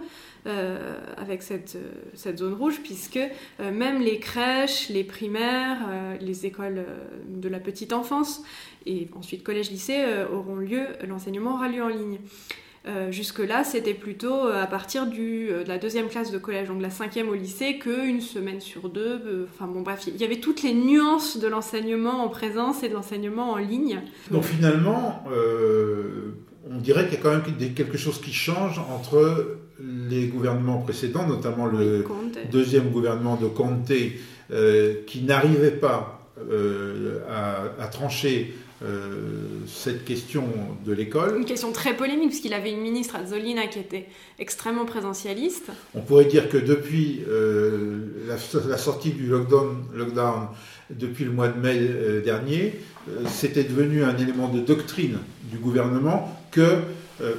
avec 1.18 1.42
cette, 1.42 1.78
cette, 2.14 2.38
zone 2.38 2.54
rouge, 2.54 2.80
puisque 2.84 3.20
même 3.60 4.00
les 4.00 4.20
crèches, 4.20 4.90
les 4.90 5.04
primaires, 5.04 5.80
les 6.22 6.46
écoles 6.46 6.86
de 7.28 7.50
la 7.50 7.60
petite 7.60 7.94
enfance 7.94 8.44
et 8.86 9.08
ensuite 9.16 9.42
collège-lycée 9.44 10.06
auront 10.32 10.58
lieu, 10.58 10.86
l'enseignement 11.08 11.56
aura 11.56 11.68
lieu 11.68 11.82
en 11.82 11.88
ligne. 11.88 12.20
Euh, 12.88 13.12
jusque-là, 13.12 13.64
c'était 13.64 13.96
plutôt 13.96 14.46
euh, 14.46 14.62
à 14.62 14.68
partir 14.68 15.08
du, 15.08 15.50
euh, 15.50 15.64
de 15.64 15.70
la 15.70 15.80
deuxième 15.80 16.08
classe 16.08 16.32
de 16.32 16.38
collège, 16.38 16.68
donc 16.68 16.82
la 16.84 16.92
cinquième 16.92 17.30
au 17.30 17.34
lycée, 17.34 17.80
qu'une 17.80 18.22
semaine 18.22 18.62
sur 18.62 18.90
deux. 18.90 19.48
Enfin 19.54 19.66
bon, 19.66 19.82
bref, 19.82 20.04
il 20.08 20.18
y 20.18 20.24
avait 20.24 20.40
toutes 20.40 20.62
les 20.62 20.74
nuances 20.74 21.38
de 21.38 21.48
l'enseignement 21.48 22.24
en 22.24 22.30
présence 22.30 22.84
et 22.84 22.90
de 22.90 22.94
l'enseignement 22.94 23.54
en 23.54 23.58
ligne. 23.58 24.02
Donc 24.30 24.44
finalement, 24.44 25.24
on 26.70 26.78
dirait 26.78 27.06
qu'il 27.06 27.18
y 27.18 27.18
a 27.18 27.24
quand 27.24 27.32
même 27.32 27.74
quelque 27.74 27.98
chose 27.98 28.22
qui 28.22 28.34
change 28.34 28.80
entre 28.80 29.58
les 29.80 30.28
gouvernements 30.28 30.80
précédents, 30.80 31.26
notamment 31.26 31.66
le 31.66 32.06
deuxième 32.52 32.90
gouvernement 32.90 33.36
de 33.36 33.48
Conte, 33.48 33.92
qui 35.08 35.22
n'arrivait 35.24 35.72
pas 35.72 36.22
à, 37.30 37.84
à, 37.84 37.88
trancher 37.88 38.54
euh, 38.84 39.62
cette 39.68 40.04
question 40.04 40.44
de 40.86 40.92
l'école. 40.92 41.38
Une 41.38 41.46
question 41.46 41.72
très 41.72 41.96
polémique, 41.96 42.30
puisqu'il 42.30 42.54
avait 42.54 42.72
une 42.72 42.82
ministre, 42.82 43.16
Zolina, 43.26 43.68
qui 43.68 43.80
était 43.80 44.08
extrêmement 44.38 44.84
présentialiste. 44.84 45.72
On 45.94 46.02
pourrait 46.02 46.26
dire 46.26 46.50
que 46.50 46.58
depuis 46.58 47.22
euh, 47.30 48.28
la, 48.28 48.78
sortie 48.78 49.12
du 49.12 49.28
lockdown, 49.28 49.86
lockdown, 49.94 50.48
depuis 50.90 51.24
le 51.24 51.32
mois 51.32 51.48
de 51.48 51.58
mai 51.58 51.78
euh, 51.80 52.22
dernier, 52.22 52.74
c'était 53.28 53.64
devenu 53.64 54.04
un 54.04 54.18
élément 54.18 54.50
de 54.50 54.60
doctrine 54.60 55.20
du 55.44 55.58
gouvernement 55.58 56.38
que 56.52 56.80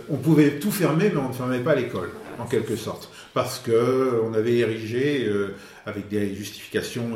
on 0.08 0.16
pouvait 0.16 0.58
tout 0.58 0.70
fermer, 0.70 1.10
mais 1.12 1.20
on 1.20 1.28
ne 1.28 1.34
fermait 1.34 1.58
pas 1.58 1.74
l'école, 1.74 2.08
en 2.38 2.46
quelque 2.46 2.76
sorte, 2.76 3.10
parce 3.34 3.58
que 3.58 4.22
on 4.24 4.32
avait 4.32 4.56
érigé 4.56 5.30
avec 5.84 6.08
des 6.08 6.34
justifications 6.34 7.10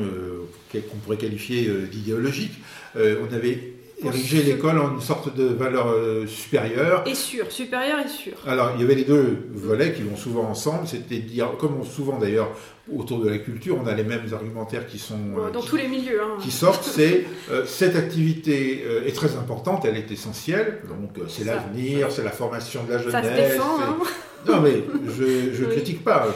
qu'on 0.73 0.97
pourrait 0.99 1.17
qualifier 1.17 1.71
d'idéologiques, 1.91 2.59
on 2.97 3.35
avait 3.35 3.80
ériger 4.05 4.43
l'école 4.43 4.79
en 4.79 4.95
une 4.95 5.01
sorte 5.01 5.35
de 5.35 5.45
valeur 5.45 5.89
euh, 5.89 6.27
supérieure. 6.27 7.05
Et 7.07 7.15
sûre, 7.15 7.51
supérieure 7.51 7.99
et 8.05 8.09
sûre. 8.09 8.37
Alors, 8.47 8.73
il 8.75 8.81
y 8.81 8.85
avait 8.85 8.95
les 8.95 9.05
deux 9.05 9.39
volets 9.53 9.93
qui 9.93 10.03
vont 10.03 10.17
souvent 10.17 10.45
ensemble, 10.45 10.87
c'était 10.87 11.19
de 11.19 11.29
dire, 11.29 11.51
comme 11.59 11.85
souvent 11.85 12.19
d'ailleurs 12.19 12.51
autour 12.95 13.21
de 13.21 13.29
la 13.29 13.39
culture, 13.39 13.79
on 13.81 13.87
a 13.87 13.95
les 13.95 14.03
mêmes 14.03 14.27
argumentaires 14.33 14.87
qui 14.87 14.99
sont... 14.99 15.37
Euh, 15.39 15.51
dans 15.51 15.63
tous 15.63 15.77
les 15.77 15.87
milieux. 15.87 16.21
Hein. 16.23 16.39
Qui 16.43 16.51
sortent, 16.51 16.85
c'est 16.95 17.25
euh, 17.51 17.65
cette 17.65 17.97
activité 17.97 18.85
est 19.07 19.15
très 19.15 19.37
importante, 19.37 19.85
elle 19.85 19.97
est 19.97 20.11
essentielle, 20.11 20.81
donc 20.89 21.25
c'est 21.29 21.45
l'avenir, 21.45 22.11
c'est 22.11 22.25
la 22.25 22.33
formation 22.33 22.83
de 22.85 22.93
la 22.93 22.99
jeunesse. 22.99 23.13
Ça 23.13 23.23
se 23.23 23.37
défend, 23.37 23.81
hein. 23.81 23.97
Non, 24.49 24.63
mais 24.63 24.83
je 25.07 25.65
ne 25.65 25.71
critique 25.71 26.03
pas, 26.03 26.27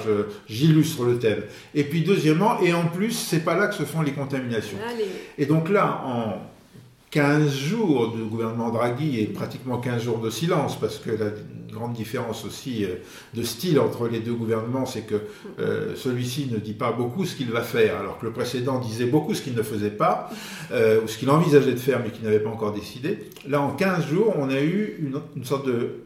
j'illustre 0.47 1.04
le 1.04 1.18
thème. 1.18 1.42
Et 1.75 1.85
puis, 1.85 2.02
deuxièmement, 2.02 2.61
et 2.61 2.75
en 2.75 2.85
plus, 2.85 3.12
c'est 3.12 3.40
pas 3.40 3.56
là 3.56 3.66
que 3.66 3.75
se 3.75 3.85
font 3.85 4.02
les 4.02 4.12
contaminations. 4.12 4.76
Et 5.38 5.47
donc 5.47 5.71
là, 5.71 6.02
en 6.04 6.53
15 7.14 7.49
jours 7.49 8.11
du 8.11 8.25
gouvernement 8.25 8.71
Draghi 8.71 9.21
et 9.21 9.26
pratiquement 9.26 9.78
15 9.78 10.02
jours 10.02 10.18
de 10.18 10.30
silence, 10.30 10.76
parce 10.80 10.99
que 10.99 11.11
la 11.11 11.30
grande 11.73 11.92
différence 11.92 12.44
aussi 12.44 12.85
euh, 12.85 12.97
de 13.35 13.44
style 13.44 13.78
entre 13.78 14.09
les 14.09 14.18
deux 14.18 14.33
gouvernements, 14.33 14.85
c'est 14.85 15.02
que 15.02 15.21
euh, 15.61 15.94
celui-ci 15.94 16.49
ne 16.50 16.59
dit 16.59 16.73
pas 16.73 16.90
beaucoup 16.90 17.25
ce 17.25 17.37
qu'il 17.37 17.52
va 17.52 17.62
faire, 17.62 18.00
alors 18.00 18.18
que 18.18 18.26
le 18.26 18.33
précédent 18.33 18.80
disait 18.80 19.06
beaucoup 19.06 19.33
ce 19.33 19.42
qu'il 19.42 19.54
ne 19.54 19.62
faisait 19.62 19.90
pas, 19.90 20.28
euh, 20.73 21.02
ou 21.04 21.06
ce 21.06 21.16
qu'il 21.16 21.30
envisageait 21.30 21.75
de 21.75 21.78
faire 21.78 22.00
mais 22.02 22.11
qu'il 22.11 22.25
n'avait 22.25 22.40
pas 22.40 22.50
encore 22.50 22.73
décidé. 22.73 23.21
Là, 23.49 23.61
en 23.61 23.71
15 23.71 24.09
jours, 24.09 24.35
on 24.37 24.50
a 24.50 24.61
eu 24.61 24.97
une, 24.99 25.21
une 25.37 25.44
sorte 25.44 25.68
de 25.68 26.00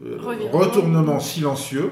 retournement 0.51 1.19
silencieux 1.19 1.91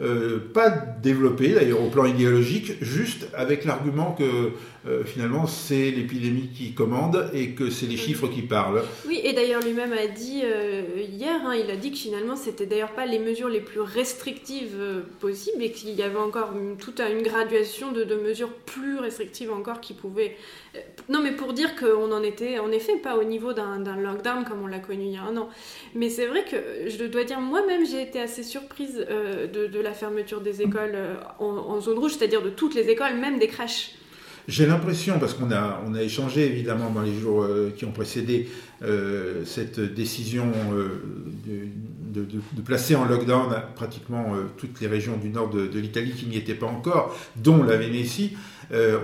euh, 0.00 0.38
pas 0.54 0.70
développé 0.70 1.48
d'ailleurs 1.48 1.82
au 1.82 1.88
plan 1.88 2.04
idéologique, 2.04 2.74
juste 2.80 3.26
avec 3.34 3.64
l'argument 3.64 4.12
que 4.12 4.52
euh, 4.86 5.02
finalement 5.04 5.48
c'est 5.48 5.90
l'épidémie 5.90 6.50
qui 6.54 6.72
commande 6.72 7.28
et 7.34 7.50
que 7.50 7.68
c'est 7.68 7.86
les 7.86 7.96
chiffres 7.96 8.28
qui 8.28 8.42
parlent. 8.42 8.84
Oui, 9.08 9.20
et 9.24 9.32
d'ailleurs 9.32 9.60
lui-même 9.60 9.92
a 9.92 10.06
dit 10.06 10.42
euh, 10.44 10.82
hier, 10.98 11.40
hein, 11.44 11.56
il 11.56 11.68
a 11.72 11.74
dit 11.74 11.90
que 11.90 11.98
finalement 11.98 12.36
c'était 12.36 12.66
d'ailleurs 12.66 12.92
pas 12.92 13.06
les 13.06 13.18
mesures 13.18 13.48
les 13.48 13.60
plus 13.60 13.80
restrictives 13.80 14.76
possibles 15.18 15.64
et 15.64 15.72
qu'il 15.72 15.90
y 15.90 16.02
avait 16.04 16.16
encore 16.16 16.52
toute 16.78 17.00
une 17.00 17.22
graduation 17.22 17.90
de, 17.90 18.04
de, 18.04 18.14
mesures 18.14 18.52
plus 18.52 19.00
restrictives 19.00 19.50
encore 19.50 19.80
qui 19.80 19.94
pouvaient. 19.94 20.36
Non, 21.08 21.20
mais 21.20 21.32
pour 21.32 21.54
dire 21.54 21.74
qu'on 21.74 22.12
en 22.12 22.22
était 22.22 22.60
en 22.60 22.70
effet 22.70 22.98
pas 22.98 23.16
au 23.16 23.24
niveau 23.24 23.52
d'un 23.52 23.78
lockdown 23.96 24.44
comme 24.44 24.62
on 24.62 24.68
l'a 24.68 24.78
connu 24.78 25.06
il 25.06 25.14
y 25.14 25.16
a 25.16 25.22
un 25.22 25.36
an. 25.36 25.48
Mais 25.96 26.08
c'est 26.08 26.26
vrai 26.26 26.44
que 26.44 26.88
je 26.88 27.04
dois 27.04 27.24
dire 27.24 27.40
moi-même 27.40 27.84
j'ai 27.84 28.02
été 28.02 28.20
assez 28.20 28.44
surprise 28.44 28.94
de, 28.94 29.66
de 29.66 29.80
la 29.80 29.87
la 29.88 29.94
fermeture 29.94 30.40
des 30.40 30.60
écoles 30.60 30.92
euh, 30.94 31.16
en, 31.38 31.80
zone 31.80 31.98
rouge, 31.98 32.12
c'est-à-dire 32.18 32.42
de 32.42 32.50
toutes 32.50 32.74
les 32.74 32.88
écoles, 32.88 33.16
même 33.20 33.38
des 33.38 33.48
crèches 33.48 33.92
j'ai 34.46 34.64
l'impression, 34.64 35.18
parce 35.18 35.34
qu'on 35.34 35.50
a, 35.50 35.78
on 35.86 35.94
a 35.94 36.02
échangé 36.02 36.46
évidemment 36.46 36.88
dans 36.88 37.02
les 37.02 37.12
jours 37.12 37.42
euh, 37.42 37.70
qui 37.76 37.84
ont 37.84 37.92
précédé 37.92 38.48
euh, 38.82 39.44
cette 39.44 39.78
décision 39.78 40.46
de, 41.46 42.62
placer 42.64 42.94
en 42.94 43.04
lockdown 43.04 43.54
pratiquement 43.74 44.32
toutes 44.56 44.80
les 44.80 44.86
régions 44.86 45.18
du 45.18 45.28
nord 45.28 45.50
de, 45.50 45.78
l'Italie 45.78 46.12
qui 46.12 46.24
n'y 46.24 46.38
étaient 46.38 46.54
pas 46.54 46.64
encore, 46.64 47.14
dont 47.36 47.62
la 47.62 47.76
Vénétie, 47.76 48.38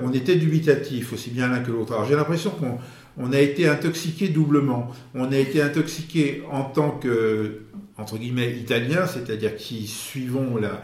on 0.02 0.12
était 0.14 0.36
dubitatif 0.36 1.12
aussi 1.12 1.28
bien 1.28 1.48
l'un 1.48 1.60
que 1.60 1.70
l'autre. 1.70 1.92
Alors 1.92 2.06
j'ai 2.06 2.16
l'impression 2.16 2.50
qu'on 2.50 2.78
on 3.18 3.32
a 3.32 3.38
été 3.38 3.68
intoxiqué 3.68 4.28
doublement. 4.28 4.90
On 5.14 5.30
a 5.30 5.36
été 5.36 5.60
intoxiqué 5.60 6.42
en 6.50 6.64
tant 6.64 6.90
que 6.90 7.60
entre 7.96 8.18
guillemets 8.18 8.52
italien, 8.56 9.06
c'est-à-dire 9.06 9.54
qui 9.56 9.86
suivons 9.86 10.56
la, 10.56 10.82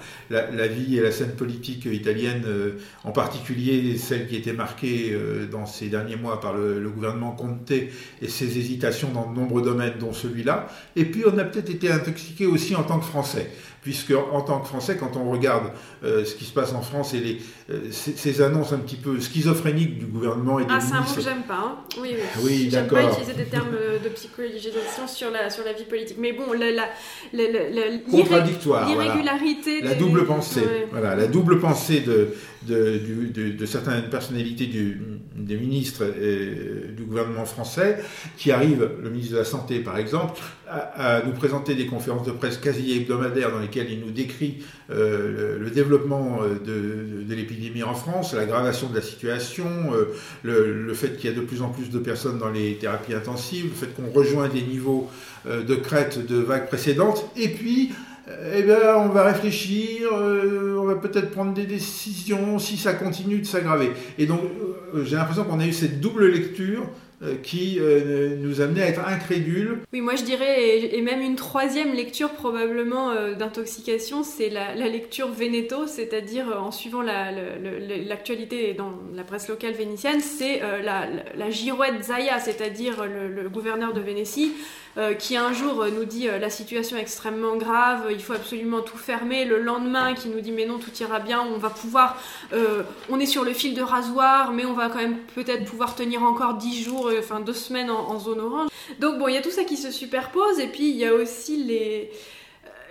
la, 0.50 0.68
vie 0.68 0.96
et 0.96 1.00
la 1.00 1.10
scène 1.10 1.32
politique 1.32 1.86
italienne, 1.86 2.44
euh, 2.46 2.78
en 3.02 3.10
particulier 3.10 3.96
celle 3.98 4.28
qui 4.28 4.36
était 4.36 4.52
marquée 4.52 5.10
euh, 5.10 5.46
dans 5.46 5.66
ces 5.66 5.88
derniers 5.88 6.14
mois 6.14 6.40
par 6.40 6.54
le, 6.54 6.88
gouvernement 6.88 7.32
Conte 7.32 7.72
et 7.72 7.90
ses 8.28 8.58
hésitations 8.58 9.10
dans 9.12 9.30
de 9.30 9.36
nombreux 9.36 9.62
domaines, 9.62 9.94
dont 9.98 10.12
celui-là. 10.12 10.68
Et 10.94 11.04
puis 11.04 11.24
on 11.26 11.36
a 11.38 11.44
peut-être 11.44 11.70
été 11.70 11.90
intoxiqué 11.90 12.46
aussi 12.46 12.76
en 12.76 12.84
tant 12.84 12.98
que 12.98 13.06
Français 13.06 13.50
puisque 13.82 14.12
en 14.12 14.42
tant 14.42 14.60
que 14.60 14.68
Français, 14.68 14.96
quand 14.96 15.16
on 15.16 15.30
regarde 15.30 15.72
euh, 16.04 16.25
ce 16.25 16.34
qui 16.34 16.44
se 16.44 16.52
passe 16.52 16.72
en 16.72 16.82
France 16.82 17.14
et 17.14 17.20
les, 17.20 17.38
euh, 17.70 17.90
ces, 17.90 18.42
annonces 18.42 18.72
un 18.72 18.78
petit 18.78 18.96
peu 18.96 19.20
schizophréniques 19.20 19.99
du 19.99 20.06
gouvernement 20.06 20.58
et 20.60 20.64
des 20.64 20.72
ah, 20.72 20.80
c'est 20.80 20.94
un 20.94 21.00
mot 21.00 21.14
que 21.14 21.20
j'aime 21.20 21.42
pas. 21.42 21.54
Hein. 21.54 21.78
Oui, 22.00 22.14
oui. 22.14 22.42
oui 22.44 22.68
j'aime 22.70 22.88
pas 22.88 23.02
utiliser 23.04 23.34
des 23.34 23.46
termes 23.46 23.70
de 24.02 24.08
psychologisation 24.10 25.06
sur 25.06 25.30
la, 25.30 25.50
sur 25.50 25.64
la 25.64 25.72
vie 25.72 25.84
politique. 25.84 26.16
Mais 26.18 26.32
bon, 26.32 26.52
la, 26.52 26.70
la, 26.70 26.84
la, 27.32 27.99
contradictoire, 28.10 28.88
l'irrégularité, 28.88 29.80
la 29.80 29.94
double 29.94 30.26
pensée, 30.26 30.62
voilà, 30.90 31.16
la 31.16 31.26
double 31.26 31.58
pensée 31.58 32.00
de, 32.00 32.34
de, 32.66 33.66
certaines 33.66 34.10
personnalités 34.10 34.66
des 35.36 35.56
ministres 35.56 36.04
du 36.96 37.04
gouvernement 37.04 37.44
français 37.44 37.98
qui 38.36 38.52
arrivent, 38.52 38.88
le 39.02 39.10
ministre 39.10 39.34
de 39.34 39.38
la 39.38 39.44
Santé 39.44 39.80
par 39.80 39.98
exemple, 39.98 40.40
à, 40.70 41.22
nous 41.26 41.32
présenter 41.32 41.74
des 41.74 41.86
conférences 41.86 42.26
de 42.26 42.32
presse 42.32 42.58
quasi 42.58 42.96
hebdomadaires 42.96 43.50
dans 43.50 43.58
lesquelles 43.58 43.90
il 43.90 44.00
nous 44.00 44.10
décrit 44.10 44.58
euh, 44.90 45.58
le, 45.58 45.70
développement 45.70 46.40
euh, 46.42 47.24
de, 47.24 47.34
l'épidémie 47.34 47.82
en 47.82 47.94
France, 47.94 48.34
l'aggravation 48.34 48.88
de 48.88 48.94
la 48.94 49.02
situation, 49.02 49.66
euh, 49.92 50.14
le, 50.42 50.94
fait 50.94 51.16
qu'il 51.16 51.30
y 51.30 51.32
a 51.32 51.36
de 51.36 51.44
plus 51.44 51.62
en 51.62 51.68
plus 51.68 51.90
de 51.90 51.98
personnes 51.98 52.38
dans 52.38 52.50
les 52.50 52.74
thérapies 52.74 53.14
intensives, 53.14 53.64
le 53.64 53.70
fait 53.70 53.94
qu'on 53.94 54.10
rejoint 54.10 54.48
des 54.48 54.62
niveaux 54.62 55.08
de 55.46 55.74
crête 55.74 56.26
de 56.26 56.36
vagues 56.36 56.66
précédentes, 56.66 57.24
et 57.36 57.48
puis 57.48 57.92
eh 58.54 58.62
bien, 58.62 58.96
on 58.96 59.08
va 59.08 59.24
réfléchir, 59.24 60.08
euh, 60.12 60.76
on 60.78 60.84
va 60.84 60.96
peut-être 60.96 61.30
prendre 61.30 61.52
des 61.54 61.66
décisions 61.66 62.58
si 62.58 62.76
ça 62.76 62.94
continue 62.94 63.38
de 63.38 63.46
s'aggraver. 63.46 63.90
Et 64.18 64.26
donc, 64.26 64.40
euh, 64.94 65.04
j'ai 65.04 65.16
l'impression 65.16 65.44
qu'on 65.44 65.60
a 65.60 65.66
eu 65.66 65.72
cette 65.72 66.00
double 66.00 66.26
lecture 66.26 66.88
euh, 67.22 67.36
qui 67.36 67.78
nous 68.38 68.60
amenait 68.60 68.82
à 68.82 68.88
être 68.88 69.06
incrédules. 69.06 69.80
Oui, 69.92 70.00
moi 70.00 70.16
je 70.16 70.24
dirais, 70.24 70.94
et 70.94 71.00
même 71.02 71.20
une 71.20 71.36
troisième 71.36 71.92
lecture 71.92 72.30
probablement 72.30 73.14
d'intoxication, 73.34 74.22
c'est 74.22 74.48
la, 74.48 74.74
lecture 74.74 75.28
Veneto, 75.28 75.86
c'est-à-dire 75.86 76.46
en 76.60 76.70
suivant 76.70 77.02
l'actualité 77.02 78.74
dans 78.74 78.92
la 79.14 79.24
presse 79.24 79.48
locale 79.48 79.74
vénitienne, 79.74 80.20
c'est 80.20 80.60
la, 80.82 81.50
girouette 81.50 82.02
Zaya, 82.02 82.38
c'est-à-dire 82.38 83.04
le, 83.04 83.28
le, 83.28 83.48
gouverneur 83.48 83.92
de 83.92 84.00
Vénétie, 84.00 84.52
euh, 84.98 85.14
qui 85.14 85.36
un 85.36 85.52
jour 85.52 85.82
euh, 85.82 85.90
nous 85.90 86.04
dit 86.04 86.28
euh, 86.28 86.40
la 86.40 86.50
situation 86.50 86.96
est 86.96 87.00
extrêmement 87.00 87.54
grave, 87.54 88.08
il 88.10 88.20
faut 88.20 88.32
absolument 88.32 88.80
tout 88.80 88.96
fermer, 88.98 89.44
le 89.44 89.62
lendemain 89.62 90.14
qui 90.14 90.28
nous 90.28 90.40
dit 90.40 90.50
mais 90.50 90.66
non 90.66 90.78
tout 90.78 90.90
ira 90.98 91.20
bien, 91.20 91.40
on 91.40 91.58
va 91.58 91.70
pouvoir, 91.70 92.20
on 93.08 93.20
est 93.20 93.26
sur 93.26 93.44
le 93.44 93.52
fil 93.52 93.74
de 93.74 93.82
rasoir, 93.82 94.52
mais 94.52 94.64
on 94.64 94.72
va 94.72 94.88
quand 94.88 94.98
même 94.98 95.18
peut-être 95.36 95.64
pouvoir 95.64 95.94
tenir 95.94 96.24
encore 96.24 96.54
10 96.54 96.82
jours, 96.82 97.09
enfin 97.18 97.40
deux 97.40 97.54
semaines 97.54 97.90
en, 97.90 98.18
zone 98.18 98.40
orange. 98.40 98.70
Donc 98.98 99.18
bon, 99.18 99.28
il 99.28 99.34
y 99.34 99.38
a 99.38 99.42
tout 99.42 99.50
ça 99.50 99.64
qui 99.64 99.76
se 99.76 99.90
superpose 99.90 100.58
et 100.58 100.68
puis 100.68 100.90
il 100.90 100.96
y 100.96 101.04
a 101.04 101.14
aussi 101.14 101.56
les 101.56 102.10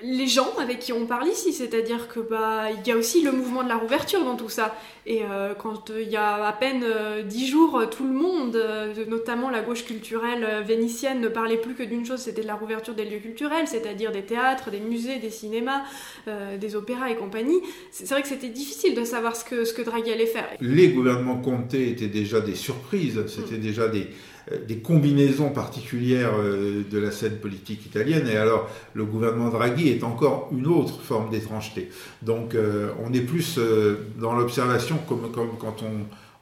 les 0.04 0.28
gens 0.28 0.54
avec 0.60 0.80
qui 0.80 0.94
on 0.94 1.06
parle 1.06 1.28
ici, 1.28 1.54
c'est-à-dire 1.54 2.08
que 2.08 2.20
bah 2.20 2.66
il 2.72 2.88
y 2.88 2.92
a 2.92 2.98
aussi 2.98 3.22
le 3.22 3.32
mouvement 3.32 3.64
de 3.64 3.70
la 3.70 3.78
rouverture 3.78 4.24
dans 4.24 4.36
tout 4.36 4.50
ça. 4.50 4.76
Et 5.06 5.24
euh, 5.24 5.54
quand 5.56 5.90
euh, 5.90 6.02
il 6.02 6.10
y 6.10 6.18
a 6.18 6.46
à 6.46 6.54
peine 6.54 6.84
euh, 6.84 7.24
dix 7.24 7.48
jours, 7.48 7.84
tout 7.90 8.06
le 8.06 8.14
monde, 8.14 8.62
notamment 9.08 9.50
la 9.50 9.62
gauche 9.62 9.86
culturelle 9.86 10.64
vénitienne, 10.66 11.20
ne 11.20 11.28
parlait 11.28 11.58
plus 11.58 11.74
que 11.74 11.84
d'une 11.84 12.06
chose, 12.06 12.20
c'était 12.20 12.42
de 12.42 12.48
la 12.48 12.56
rouverture 12.56 12.94
des 12.94 13.06
lieux 13.06 13.20
culturels, 13.20 13.68
c'est-à-dire 13.68 14.12
des 14.12 14.24
théâtres, 14.24 14.70
des 14.70 14.80
musées, 14.80 15.18
des 15.18 15.30
cinémas, 15.30 15.82
des 16.60 16.76
opéras 16.76 17.10
et 17.10 17.16
compagnie. 17.16 17.60
C'est 17.92 18.08
vrai 18.10 18.22
que 18.22 18.28
c'était 18.28 18.50
difficile 18.50 18.96
de 18.96 19.04
savoir 19.04 19.36
ce 19.36 19.44
que 19.44 19.66
ce 19.66 19.74
que 19.74 19.82
Draghi 19.82 20.12
allait 20.12 20.26
faire. 20.26 20.48
Les 20.62 20.90
gouvernements 20.90 21.42
Comté 21.42 21.90
étaient 21.90 22.08
déjà 22.08 22.42
des 22.42 22.56
surprises, 22.56 23.26
c'était 23.28 23.58
mm. 23.58 23.62
déjà 23.62 23.88
des 23.88 24.08
des 24.68 24.78
combinaisons 24.78 25.50
particulières 25.50 26.32
euh, 26.40 26.84
de 26.90 26.98
la 26.98 27.12
scène 27.12 27.38
politique 27.38 27.86
italienne. 27.86 28.28
Et 28.28 28.38
alors, 28.38 28.70
le 28.94 29.06
gouvernement 29.06 29.50
Draghi 29.50 29.90
est 29.90 30.04
encore 30.04 30.50
une 30.52 30.68
autre 30.68 31.02
forme 31.02 31.30
d'étrangeté. 31.30 31.90
Donc, 32.22 32.56
euh, 32.56 32.90
on 33.04 33.14
est 33.14 33.22
plus 33.22 33.58
euh, 33.58 34.08
dans 34.20 34.34
l'observation 34.34 34.98
comme, 35.08 35.32
quand 35.32 35.84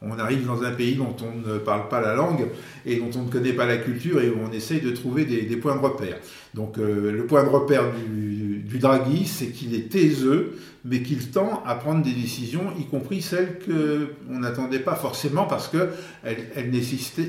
on 0.01 0.19
arrive 0.19 0.45
dans 0.45 0.63
un 0.63 0.71
pays 0.71 0.95
dont 0.95 1.15
on 1.21 1.49
ne 1.49 1.57
parle 1.57 1.89
pas 1.89 2.01
la 2.01 2.13
langue 2.15 2.47
et 2.85 2.97
dont 2.97 3.09
on 3.15 3.23
ne 3.23 3.29
connaît 3.29 3.53
pas 3.53 3.65
la 3.65 3.77
culture 3.77 4.21
et 4.21 4.29
où 4.29 4.37
on 4.47 4.51
essaye 4.51 4.79
de 4.79 4.91
trouver 4.91 5.25
des, 5.25 5.57
points 5.57 5.75
de 5.75 5.81
repère. 5.81 6.17
Donc 6.53 6.77
euh, 6.77 7.11
le 7.11 7.25
point 7.25 7.43
de 7.43 7.49
repère 7.49 7.83
du, 7.93 8.63
du 8.63 8.79
Draghi, 8.79 9.25
c'est 9.25 9.47
qu'il 9.47 9.73
est 9.75 9.89
taiseux, 9.89 10.57
mais 10.89 11.03
qu'il 11.03 11.31
tend 11.31 11.61
à 11.65 11.75
prendre 11.75 12.01
des 12.01 12.13
décisions, 12.13 12.71
y 12.79 12.85
compris 12.85 13.21
celles 13.21 13.59
qu'on 13.59 14.39
n'attendait 14.39 14.79
pas 14.79 14.95
forcément 14.95 15.43
parce 15.43 15.67
que 15.67 15.89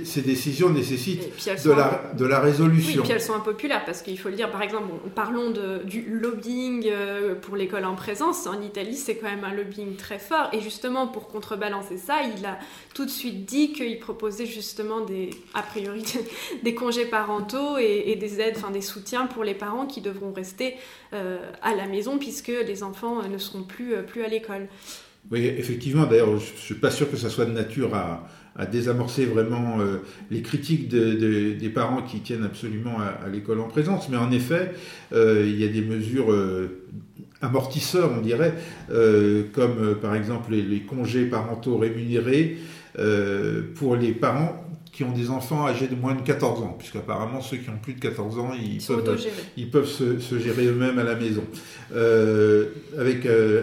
ces 0.04 0.22
décisions 0.22 0.70
nécessitent 0.70 1.28
de 1.64 1.70
la, 1.72 2.02
de 2.16 2.24
la 2.24 2.38
résolution. 2.38 2.92
Oui, 2.92 2.98
et 2.98 3.02
puis 3.02 3.12
elles 3.12 3.20
sont 3.20 3.34
impopulaires 3.34 3.84
parce 3.84 4.02
qu'il 4.02 4.18
faut 4.18 4.28
le 4.28 4.36
dire, 4.36 4.50
par 4.52 4.62
exemple, 4.62 4.86
parlons 5.16 5.50
de, 5.50 5.82
du 5.84 6.02
lobbying 6.08 6.86
euh, 6.86 7.34
pour 7.34 7.56
l'école 7.56 7.84
en 7.84 7.96
présence. 7.96 8.46
En 8.46 8.62
Italie, 8.62 8.96
c'est 8.96 9.16
quand 9.16 9.28
même 9.28 9.44
un 9.44 9.54
lobbying 9.54 9.96
très 9.96 10.20
fort 10.20 10.50
et 10.52 10.60
justement 10.60 11.08
pour 11.08 11.26
contrebalancer 11.26 11.98
ça, 11.98 12.18
il 12.22 12.46
a 12.46 12.58
tout 12.94 13.04
de 13.04 13.10
suite 13.10 13.44
dit 13.44 13.72
qu'il 13.72 13.98
proposait 13.98 14.46
justement 14.46 15.00
des, 15.00 15.30
a 15.54 15.62
priori, 15.62 16.04
des 16.62 16.74
congés 16.76 17.06
parentaux 17.06 17.76
et, 17.78 18.14
des 18.14 18.40
aides, 18.40 18.54
enfin 18.56 18.70
des 18.70 18.82
soutiens 18.82 19.26
pour 19.26 19.42
les 19.42 19.54
parents 19.54 19.86
qui 19.86 20.00
devront 20.00 20.32
rester 20.32 20.76
euh, 21.12 21.38
à 21.62 21.74
la 21.74 21.86
maison 21.86 22.18
puisque 22.18 22.48
les 22.48 22.82
enfants 22.82 23.22
ne 23.22 23.38
plus, 23.66 23.94
euh, 23.94 24.02
plus 24.02 24.22
à 24.22 24.28
l'école. 24.28 24.68
Oui, 25.30 25.44
effectivement. 25.44 26.06
D'ailleurs, 26.06 26.38
je 26.38 26.52
ne 26.52 26.58
suis 26.58 26.74
pas 26.74 26.90
sûr 26.90 27.10
que 27.10 27.16
ça 27.16 27.28
soit 27.28 27.44
de 27.44 27.52
nature 27.52 27.94
à, 27.94 28.26
désamorcer 28.72 29.24
vraiment 29.24 29.78
euh, 29.78 29.98
les 30.32 30.42
critiques 30.42 30.88
des 30.88 31.70
parents 31.72 32.02
qui 32.02 32.18
tiennent 32.18 32.42
absolument 32.42 32.98
à, 32.98 33.28
l'école 33.28 33.60
en 33.60 33.68
présence. 33.68 34.08
Mais 34.08 34.16
en 34.16 34.32
effet, 34.32 34.72
il 35.12 35.56
y 35.56 35.64
a 35.64 35.68
des 35.68 35.82
mesures 35.82 36.34
amortisseurs, 37.40 38.10
on 38.18 38.20
dirait, 38.20 38.54
comme 39.52 39.94
par 40.02 40.16
exemple 40.16 40.54
les 40.54 40.80
congés 40.80 41.26
parentaux 41.26 41.78
rémunérés 41.78 42.58
euh, 42.98 43.62
pour 43.76 43.94
les 43.94 44.10
parents 44.10 44.64
qui 44.98 45.04
ont 45.04 45.12
des 45.12 45.30
enfants 45.30 45.64
âgés 45.64 45.86
de 45.86 45.94
moins 45.94 46.16
de 46.16 46.22
14 46.22 46.60
ans, 46.62 46.74
puisqu'apparemment 46.76 47.40
ceux 47.40 47.58
qui 47.58 47.70
ont 47.70 47.78
plus 47.80 47.94
de 47.94 48.00
14 48.00 48.36
ans, 48.40 48.50
ils, 48.60 48.84
peuvent, 48.84 49.28
ils 49.56 49.70
peuvent 49.70 49.86
se, 49.86 50.40
gérer 50.40 50.66
eux-mêmes 50.66 50.98
à 50.98 51.04
la 51.04 51.14
maison. 51.14 51.44
Euh, 51.94 52.70
avec 52.98 53.24
euh, 53.24 53.62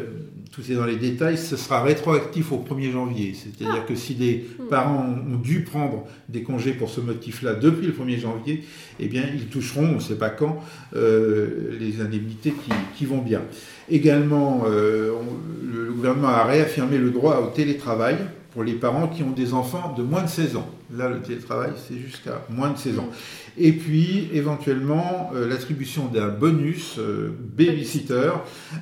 tout 0.54 0.62
est 0.62 0.76
dans 0.76 0.86
les 0.86 0.96
détails, 0.96 1.38
ce 1.38 1.58
sera 1.58 1.84
rétroactif 1.84 2.54
au 2.54 2.60
1er 2.66 2.94
janvier. 2.94 3.34
C'est-à-dire 3.34 3.82
ah. 3.84 3.86
que 3.86 3.96
si 3.96 4.16
des 4.16 4.46
hmm. 4.60 4.68
parents 4.70 5.06
ont 5.30 5.36
dû 5.36 5.66
prendre 5.66 6.06
des 6.30 6.42
congés 6.42 6.72
pour 6.72 6.90
ce 6.90 7.02
motif-là 7.02 7.56
depuis 7.56 7.88
le 7.88 7.92
1er 7.92 8.18
janvier, 8.18 8.64
eh 9.02 9.08
bien, 9.10 9.24
ils 9.36 9.48
toucheront, 9.48 9.90
on 9.90 9.96
ne 9.96 10.00
sait 10.00 10.16
pas 10.16 10.30
quand, 10.30 10.64
les 10.94 12.00
indemnités 12.00 12.52
qui, 12.52 12.72
qui, 12.96 13.06
vont 13.06 13.18
bien. 13.18 13.42
Également, 13.90 14.64
le 14.70 15.92
gouvernement 15.92 16.30
a 16.30 16.46
réaffirmé 16.46 16.98
le 16.98 17.12
droit 17.12 17.40
au 17.46 17.54
télétravail 17.54 18.16
pour 18.56 18.64
les 18.64 18.76
parents 18.76 19.10
qui 19.10 19.22
ont 19.22 19.32
des 19.32 19.54
enfants 19.54 19.94
de 19.98 20.02
moins 20.02 20.24
de 20.24 20.30
16 20.30 20.56
ans. 20.56 20.70
Là, 20.96 21.10
le 21.10 21.22
télétravail, 21.22 21.72
c'est 21.76 21.98
jusqu'à 21.98 22.42
moins 22.50 22.70
de 22.70 22.78
16 22.78 23.00
ans. 23.00 23.10
Et 23.58 23.74
puis, 23.74 24.30
éventuellement, 24.32 25.30
euh, 25.36 25.46
l'attribution 25.46 26.06
d'un 26.06 26.30
bonus 26.30 26.96
euh, 26.98 27.36
babysitter, 27.38 28.32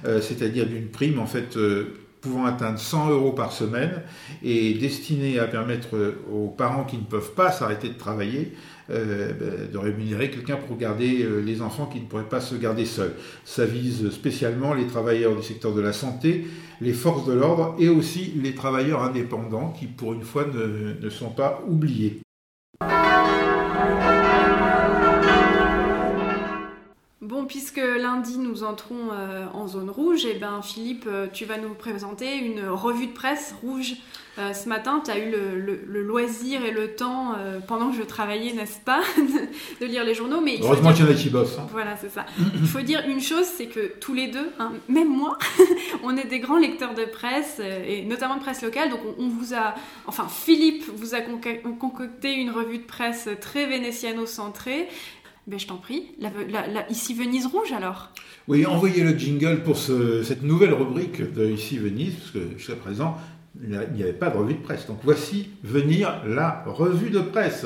euh, 0.05 0.21
c'est-à-dire 0.21 0.67
d'une 0.67 0.89
prime, 0.89 1.17
en 1.17 1.25
fait, 1.25 1.57
pouvant 2.21 2.45
atteindre 2.45 2.77
100 2.77 3.09
euros 3.09 3.31
par 3.31 3.51
semaine 3.51 4.03
et 4.43 4.75
destinée 4.75 5.39
à 5.39 5.47
permettre 5.47 6.15
aux 6.31 6.49
parents 6.49 6.83
qui 6.83 6.97
ne 6.97 7.03
peuvent 7.03 7.33
pas 7.33 7.51
s'arrêter 7.51 7.89
de 7.89 7.97
travailler 7.97 8.53
de 8.89 9.77
rémunérer 9.77 10.29
quelqu'un 10.29 10.57
pour 10.57 10.77
garder 10.77 11.25
les 11.43 11.61
enfants 11.61 11.85
qui 11.85 11.99
ne 11.99 12.05
pourraient 12.05 12.23
pas 12.23 12.41
se 12.41 12.55
garder 12.55 12.85
seuls. 12.85 13.13
Ça 13.45 13.65
vise 13.65 14.09
spécialement 14.11 14.73
les 14.73 14.87
travailleurs 14.87 15.35
du 15.35 15.43
secteur 15.43 15.73
de 15.73 15.81
la 15.81 15.93
santé, 15.93 16.45
les 16.81 16.93
forces 16.93 17.25
de 17.25 17.33
l'ordre 17.33 17.75
et 17.79 17.89
aussi 17.89 18.33
les 18.41 18.55
travailleurs 18.55 19.03
indépendants 19.03 19.73
qui, 19.77 19.87
pour 19.87 20.13
une 20.13 20.23
fois, 20.23 20.45
ne, 20.45 21.09
sont 21.09 21.29
pas 21.29 21.63
oubliés. 21.67 22.19
Bon, 27.23 27.45
puisque 27.45 27.77
lundi 27.77 28.37
nous 28.37 28.65
entrons 28.65 29.11
euh, 29.13 29.45
en 29.53 29.65
zone 29.65 29.89
rouge, 29.89 30.25
et 30.25 30.33
eh 30.35 30.39
ben 30.39 30.61
Philippe, 30.61 31.05
euh, 31.07 31.27
tu 31.31 31.45
vas 31.45 31.57
nous 31.57 31.73
présenter 31.73 32.35
une 32.35 32.67
revue 32.67 33.07
de 33.07 33.13
presse 33.13 33.55
rouge 33.61 33.95
euh, 34.39 34.51
ce 34.51 34.67
matin, 34.67 34.99
tu 35.05 35.11
as 35.11 35.19
eu 35.19 35.29
le, 35.29 36.01
loisir 36.01 36.65
et 36.65 36.71
le 36.71 36.95
temps, 36.95 37.35
euh, 37.37 37.59
pendant 37.59 37.91
que 37.91 37.97
je 37.97 38.01
travaillais, 38.01 38.51
n'est-ce 38.53 38.79
pas, 38.79 39.01
de, 39.81 39.85
lire 39.85 40.03
les 40.03 40.15
journaux. 40.15 40.41
Mais 40.41 40.57
Heureusement 40.59 40.91
qu'il 40.91 41.05
y 41.05 41.07
en 41.07 41.11
a 41.11 41.13
qui 41.13 41.29
bossent. 41.29 41.59
Hein. 41.59 41.67
Voilà, 41.71 41.95
c'est 41.97 42.09
ça. 42.09 42.25
il 42.55 42.67
faut 42.67 42.81
dire 42.81 43.03
une 43.07 43.21
chose, 43.21 43.45
c'est 43.45 43.67
que 43.67 43.93
tous 43.99 44.15
les 44.15 44.29
deux, 44.29 44.49
hein, 44.57 44.71
même 44.87 45.09
moi, 45.09 45.37
on 46.03 46.17
est 46.17 46.25
des 46.25 46.39
grands 46.39 46.57
lecteurs 46.57 46.95
de 46.95 47.05
presse, 47.05 47.61
et 47.87 48.03
notamment 48.05 48.37
de 48.37 48.41
presse 48.41 48.63
locale. 48.63 48.89
Donc 48.89 49.01
on, 49.19 49.29
vous 49.29 49.53
a, 49.53 49.75
enfin 50.07 50.27
Philippe 50.27 50.85
vous 50.95 51.13
a 51.13 51.21
concocté 51.21 52.33
une 52.33 52.49
revue 52.49 52.79
de 52.79 52.85
presse 52.85 53.29
très 53.39 53.67
vénétiano-centrée. 53.67 54.89
Ben, 55.45 55.59
je 55.59 55.67
t'en 55.67 55.75
prie, 55.75 56.05
ici 56.89 57.13
Venise 57.13 57.47
Rouge 57.47 57.73
alors? 57.73 58.11
Oui, 58.47 58.65
envoyez 58.65 59.03
le 59.03 59.17
jingle 59.17 59.61
pour 59.61 59.77
cette 59.77 60.41
nouvelle 60.41 60.73
rubrique 60.73 61.33
de 61.33 61.49
Ici 61.49 61.77
Venise, 61.77 62.15
parce 62.15 62.31
que 62.31 62.57
jusqu'à 62.57 62.77
présent, 62.77 63.17
il 63.61 63.77
n'y 63.93 64.03
avait 64.03 64.13
pas 64.13 64.29
de 64.29 64.37
revue 64.37 64.53
de 64.53 64.61
presse. 64.61 64.87
Donc 64.87 64.99
voici 65.03 65.49
venir 65.61 66.21
la 66.25 66.63
revue 66.65 67.09
de 67.09 67.19
presse. 67.19 67.65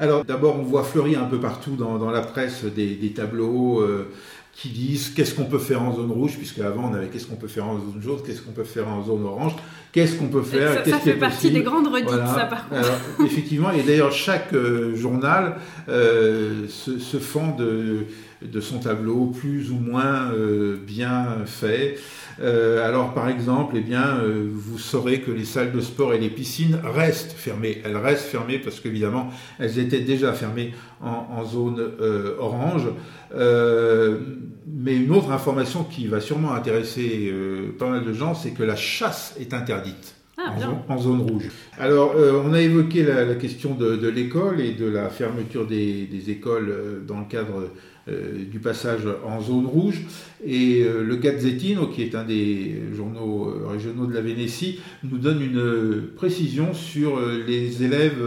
Alors 0.00 0.24
d'abord, 0.24 0.58
on 0.58 0.62
voit 0.62 0.84
fleurir 0.84 1.22
un 1.22 1.26
peu 1.26 1.38
partout 1.38 1.76
dans, 1.76 2.10
la 2.10 2.22
presse 2.22 2.64
des, 2.64 3.12
tableaux 3.14 3.80
euh, 3.82 4.10
qui 4.56 4.70
disent 4.70 5.10
qu'est-ce 5.10 5.34
qu'on 5.34 5.44
peut 5.44 5.58
faire 5.58 5.82
en 5.82 5.94
zone 5.94 6.10
rouge, 6.10 6.36
puisque 6.38 6.60
avant 6.60 6.90
on 6.90 6.94
avait 6.94 7.08
qu'est-ce 7.08 7.26
qu'on 7.26 7.36
peut 7.36 7.46
faire 7.46 7.66
en 7.66 7.78
zone 7.78 8.00
jaune, 8.00 8.20
qu'est-ce 8.24 8.40
qu'on 8.40 8.52
peut 8.52 8.64
faire 8.64 8.88
en 8.88 9.04
zone 9.04 9.24
orange, 9.24 9.52
qu'est-ce 9.92 10.16
qu'on 10.16 10.28
peut 10.28 10.42
faire. 10.42 10.72
Ça, 10.72 10.92
ça 10.92 10.98
fait 10.98 11.12
partie 11.12 11.50
des 11.50 11.62
grandes 11.62 11.88
redites, 11.88 12.08
ça 12.08 12.46
par 12.48 12.66
contre. 12.68 12.90
effectivement, 13.24 13.70
et 13.70 13.82
d'ailleurs 13.82 14.12
chaque 14.12 14.54
euh, 14.54 14.96
journal 14.96 15.56
euh, 15.90 16.66
se, 16.68 16.98
se 16.98 17.18
fend 17.18 17.54
de 17.54 18.06
de 18.42 18.60
son 18.60 18.78
tableau 18.78 19.26
plus 19.26 19.70
ou 19.70 19.76
moins 19.76 20.30
euh, 20.32 20.76
bien 20.86 21.38
fait. 21.46 21.98
Euh, 22.40 22.86
alors 22.86 23.14
par 23.14 23.28
exemple, 23.28 23.76
eh 23.78 23.80
bien, 23.80 24.18
euh, 24.18 24.48
vous 24.52 24.78
saurez 24.78 25.20
que 25.20 25.30
les 25.30 25.44
salles 25.44 25.72
de 25.72 25.80
sport 25.80 26.12
et 26.14 26.18
les 26.18 26.30
piscines 26.30 26.78
restent 26.82 27.32
fermées. 27.32 27.80
Elles 27.84 27.96
restent 27.96 28.26
fermées 28.26 28.58
parce 28.58 28.80
qu'évidemment, 28.80 29.30
elles 29.58 29.78
étaient 29.78 30.00
déjà 30.00 30.32
fermées 30.32 30.74
en, 31.02 31.44
zone 31.44 31.92
orange. 32.38 32.88
mais 33.34 34.96
une 34.96 35.10
autre 35.12 35.30
information 35.30 35.84
qui 35.84 36.06
va 36.06 36.20
sûrement 36.20 36.54
intéresser 36.54 37.32
pas 37.78 37.88
mal 37.88 38.04
de 38.04 38.12
gens, 38.12 38.34
c'est 38.34 38.50
que 38.50 38.62
la 38.62 38.76
chasse 38.76 39.36
est 39.38 39.54
interdite. 39.54 40.15
Ah, 40.38 40.54
en, 40.88 40.98
zone, 40.98 41.22
rouge. 41.22 41.50
Alors, 41.78 42.14
on 42.44 42.52
a 42.52 42.60
évoqué 42.60 43.02
la, 43.04 43.34
question 43.36 43.74
de, 43.74 44.08
l'école 44.08 44.60
et 44.60 44.72
de 44.72 44.86
la 44.86 45.08
fermeture 45.08 45.66
des, 45.66 46.06
des 46.06 46.30
écoles 46.30 47.04
dans 47.06 47.20
le 47.20 47.24
cadre 47.24 47.70
euh, 48.08 48.44
du 48.44 48.60
passage 48.60 49.00
en 49.24 49.40
zone 49.40 49.66
rouge. 49.66 50.02
Et 50.44 50.84
euh, 50.84 51.02
le 51.02 51.16
Gazzettino, 51.16 51.88
qui 51.88 52.02
est 52.02 52.14
un 52.14 52.22
des 52.22 52.80
journaux 52.94 53.48
euh, 53.48 53.66
régionaux 53.66 54.06
de 54.06 54.14
la 54.14 54.20
Vénétie, 54.20 54.78
nous 55.02 55.18
donne 55.18 55.42
une 55.42 56.02
précision 56.14 56.72
sur 56.72 57.18
les 57.20 57.82
élèves 57.82 58.22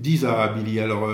disabili. 0.00 0.80
Alors, 0.80 1.08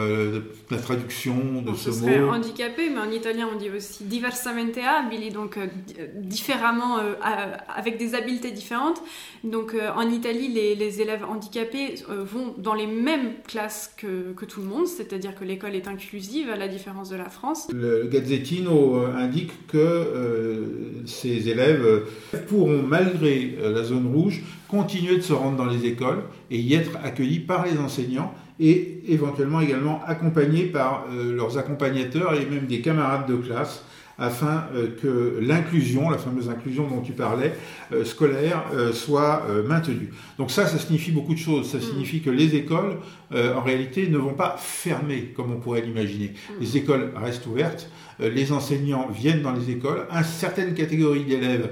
la 0.71 0.79
traduction 0.79 1.63
de 1.63 1.75
ce, 1.75 1.91
mot. 1.91 2.29
handicapé, 2.29 2.91
mais 2.91 3.01
en 3.01 3.11
italien 3.11 3.49
on 3.53 3.59
dit 3.59 3.71
aussi 3.71 4.05
diversamente 4.05 4.79
abili, 4.79 5.31
donc 5.31 5.59
différemment, 6.17 6.99
avec 7.75 7.99
des 7.99 8.15
habiletés 8.15 8.51
différentes. 8.51 9.03
Donc, 9.45 9.75
en 9.97 10.09
Italie, 10.09 10.49
les, 10.49 11.01
élèves 11.01 11.25
handicapés 11.25 11.95
vont 12.09 12.55
dans 12.59 12.75
les 12.75 12.87
mêmes 12.87 13.35
classes 13.47 13.93
que, 13.97 14.33
que 14.33 14.45
tout 14.45 14.61
le 14.61 14.67
monde, 14.67 14.87
c'est-à-dire 14.87 15.35
que 15.35 15.45
l'école 15.45 15.75
est 15.75 15.89
inclusive, 15.89 16.51
à 16.51 16.57
la 16.57 16.69
différence 16.69 17.11
de 17.11 17.17
la 17.17 17.29
France. 17.29 17.69
Le 17.73 18.07
Gazzettino 18.07 18.97
euh, 18.97 19.15
indique 19.17 19.67
que 19.67 19.79
euh, 19.79 21.07
ces 21.07 21.49
élèves 21.49 22.05
pourront, 22.49 22.83
malgré 22.83 23.57
la 23.61 23.83
zone 23.83 24.07
rouge, 24.13 24.43
continuer 24.69 25.17
de 25.17 25.23
se 25.23 25.33
rendre 25.33 25.57
dans 25.57 25.67
les 25.67 25.87
écoles 25.87 26.23
et 26.51 26.59
y 26.59 26.75
être 26.75 26.97
accueillis 27.03 27.41
par 27.41 27.67
les 27.67 27.79
enseignants 27.79 28.33
et 28.63 29.03
éventuellement 29.09 29.61
également 29.61 30.01
accompagnés 30.07 30.65
par 30.65 31.07
leurs 31.13 31.59
accompagnateurs 31.59 32.35
et 32.35 32.47
même 32.47 32.67
des 32.67 32.81
camarades 32.81 33.27
de 33.29 33.37
classe 33.37 33.85
afin 34.19 34.65
euh, 34.75 34.89
que 35.01 35.41
l'inclusion, 35.41 36.11
la 36.11 36.19
fameuse 36.19 36.49
inclusion 36.49 36.87
dont 36.87 37.01
tu 37.01 37.13
parlais, 37.13 37.55
euh, 37.93 38.05
scolaire, 38.05 38.65
euh, 38.75 38.93
soit 38.93 39.43
maintenue. 39.67 40.11
Donc 40.39 40.51
ça, 40.51 40.67
ça 40.67 40.79
signifie 40.79 41.11
beaucoup 41.11 41.35
de 41.35 41.39
choses. 41.39 41.71
Ça 41.71 41.79
mm. 41.79 41.83
signifie 41.83 42.21
que 42.21 42.31
les 42.31 42.55
écoles, 42.55 42.99
en 43.33 43.63
réalité, 43.63 44.09
ne 44.09 44.19
vont 44.19 44.35
pas 44.35 44.57
fermer 44.59 45.33
comme 45.35 45.53
on 45.53 45.57
pourrait 45.57 45.81
l'imaginer. 45.81 46.33
Mm. 46.51 46.53
Les 46.61 46.77
écoles 46.77 47.13
restent 47.17 47.47
ouvertes, 47.47 47.91
les 48.21 48.53
enseignants 48.53 49.09
viennent 49.09 49.43
dans 49.43 49.53
les 49.53 49.71
écoles, 49.71 50.07
une 50.11 50.23
certaine 50.23 50.75
catégorie 50.75 51.25
d'élèves 51.25 51.71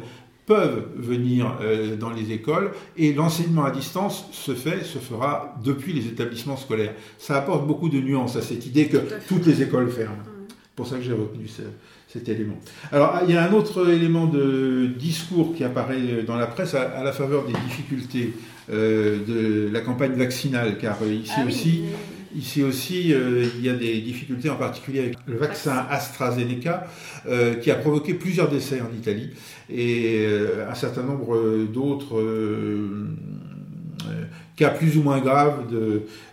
peuvent 0.50 0.82
venir 0.96 1.58
dans 2.00 2.10
les 2.10 2.32
écoles 2.32 2.72
et 2.96 3.12
l'enseignement 3.12 3.64
à 3.64 3.70
distance 3.70 4.24
se 4.32 4.52
fait, 4.52 4.82
se 4.82 4.98
fera 4.98 5.54
depuis 5.64 5.92
les 5.92 6.08
établissements 6.08 6.56
scolaires. 6.56 6.94
Ça 7.18 7.36
apporte 7.36 7.68
beaucoup 7.68 7.88
de 7.88 8.00
nuances 8.00 8.34
à 8.34 8.42
cette 8.42 8.66
idée 8.66 8.88
que 8.88 8.96
toutes 9.28 9.46
les 9.46 9.62
écoles 9.62 9.88
ferment. 9.92 10.24
C'est 10.48 10.74
pour 10.74 10.88
ça 10.88 10.96
que 10.96 11.02
j'ai 11.02 11.12
retenu 11.12 11.46
cet 12.08 12.28
élément. 12.28 12.58
Alors, 12.90 13.20
il 13.28 13.32
y 13.32 13.36
a 13.36 13.44
un 13.44 13.52
autre 13.52 13.88
élément 13.88 14.26
de 14.26 14.90
discours 14.98 15.54
qui 15.54 15.62
apparaît 15.62 16.24
dans 16.26 16.36
la 16.36 16.48
presse 16.48 16.74
à, 16.74 17.04
la 17.04 17.12
faveur 17.12 17.44
des 17.46 17.52
difficultés 17.52 18.34
euh, 18.72 19.18
de 19.24 19.72
la 19.72 19.80
campagne 19.82 20.14
vaccinale, 20.14 20.78
car 20.78 20.98
euh, 21.02 21.12
ici 21.12 21.32
ah 21.36 21.46
aussi, 21.46 21.82
ici 22.36 22.62
aussi, 22.62 23.12
euh, 23.12 23.46
il 23.58 23.64
y 23.64 23.68
a 23.68 23.74
des 23.74 24.00
difficultés 24.00 24.50
en 24.50 24.56
particulier 24.56 25.00
avec 25.00 25.14
le 25.26 25.36
vaccin 25.36 25.86
AstraZeneca, 25.90 26.86
qui 27.60 27.70
a 27.70 27.74
provoqué 27.74 28.14
plusieurs 28.14 28.48
décès 28.48 28.80
en 28.80 28.96
Italie 28.96 29.30
et 29.68 30.26
un 30.68 30.74
certain 30.74 31.02
nombre 31.02 31.66
d'autres 31.70 32.18
cas 34.60 34.68
plus 34.68 34.98
ou 34.98 35.02
moins 35.02 35.20
graves 35.20 35.64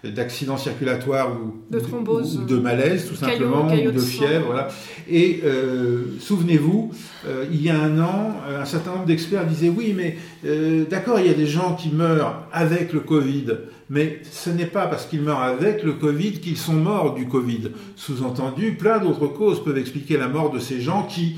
d'accidents 0.04 0.58
circulatoires 0.58 1.32
ou 1.32 1.56
de, 1.72 1.80
thrombose, 1.80 2.38
ou, 2.38 2.46
de 2.46 2.58
malaise 2.58 3.08
tout 3.08 3.16
simplement, 3.16 3.68
ou 3.68 3.92
de, 3.92 4.00
fièvre. 4.00 4.48
Voilà. 4.48 4.68
Et 5.10 5.40
euh, 5.46 6.04
souvenez-vous, 6.20 6.92
euh, 7.26 7.46
il 7.52 7.62
y 7.62 7.70
a 7.70 7.80
un 7.80 8.00
an, 8.00 8.36
un 8.48 8.66
certain 8.66 8.92
nombre 8.92 9.06
d'experts 9.06 9.46
disaient 9.46 9.72
oui, 9.76 9.94
mais 9.96 10.18
euh, 10.46 10.84
d'accord, 10.90 11.20
il 11.20 11.28
y 11.28 11.30
a 11.30 11.34
des 11.34 11.48
gens 11.48 11.76
qui 11.76 11.90
meurent 11.90 12.44
avec 12.52 12.92
le 12.92 13.00
Covid, 13.00 13.46
mais 13.90 14.22
ce 14.30 14.50
n'est 14.50 14.66
pas 14.66 14.88
parce 14.88 15.06
qu'ils 15.06 15.22
meurent 15.22 15.42
avec 15.42 15.84
le 15.84 15.94
Covid 15.94 16.40
qu'ils 16.40 16.58
sont 16.58 16.74
morts 16.74 17.14
du 17.14 17.28
Covid. 17.28 17.72
Sous-entendu, 17.96 18.74
plein 18.74 19.00
d'autres 19.00 19.28
causes 19.28 19.64
peuvent 19.64 19.78
expliquer 19.78 20.18
la 20.18 20.28
mort 20.28 20.52
de 20.52 20.60
ces 20.60 20.82
gens 20.82 21.04
qui 21.04 21.38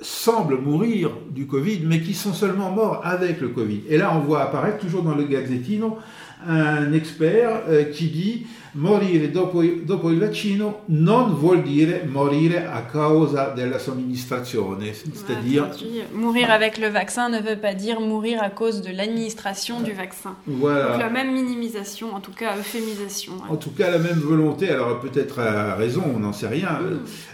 semblent 0.00 0.60
mourir 0.60 1.10
du 1.30 1.46
Covid, 1.46 1.80
mais 1.84 2.00
qui 2.00 2.14
sont 2.14 2.32
seulement 2.32 2.70
morts 2.70 3.00
avec 3.04 3.40
le 3.40 3.48
Covid. 3.48 3.82
Et 3.88 3.96
là, 3.96 4.14
on 4.14 4.20
voit 4.20 4.42
apparaître, 4.42 4.78
toujours 4.78 5.02
dans 5.02 5.14
le 5.14 5.24
Gazzettino, 5.24 5.98
un 6.46 6.92
expert 6.92 7.62
euh, 7.68 7.84
qui 7.84 8.08
dit 8.08 8.46
morire 8.74 9.30
dopo, 9.30 9.62
dopo, 9.62 10.10
il 10.10 10.18
vaccino 10.18 10.82
non 10.86 11.34
vuol 11.34 11.62
dire 11.62 12.04
morire 12.06 12.66
a 12.66 12.82
causa 12.82 13.52
della 13.54 13.78
somministrazione, 13.78 14.92
c'est-à-dire 14.92 15.68
mourir 16.12 16.50
avec 16.50 16.78
le 16.78 16.88
vaccin 16.88 17.28
ne 17.28 17.40
veut 17.40 17.56
pas 17.56 17.74
dire 17.74 18.00
mourir 18.00 18.42
à 18.42 18.50
cause 18.50 18.82
de 18.82 18.90
l'administration 18.90 19.80
du 19.80 19.92
vaccin. 19.92 20.34
Voilà. 20.46 20.88
Donc 20.88 20.98
la 20.98 21.10
même 21.10 21.32
minimisation, 21.32 22.14
en 22.14 22.20
tout 22.20 22.32
cas 22.32 22.56
euphémisation. 22.56 23.34
En 23.48 23.56
tout 23.56 23.70
cas 23.70 23.90
la 23.90 23.98
même 23.98 24.18
volonté. 24.18 24.70
Alors 24.70 25.00
peut-être 25.00 25.38
à 25.38 25.76
raison, 25.76 26.02
on 26.14 26.18
n'en 26.18 26.32
sait 26.32 26.48
rien. 26.48 26.80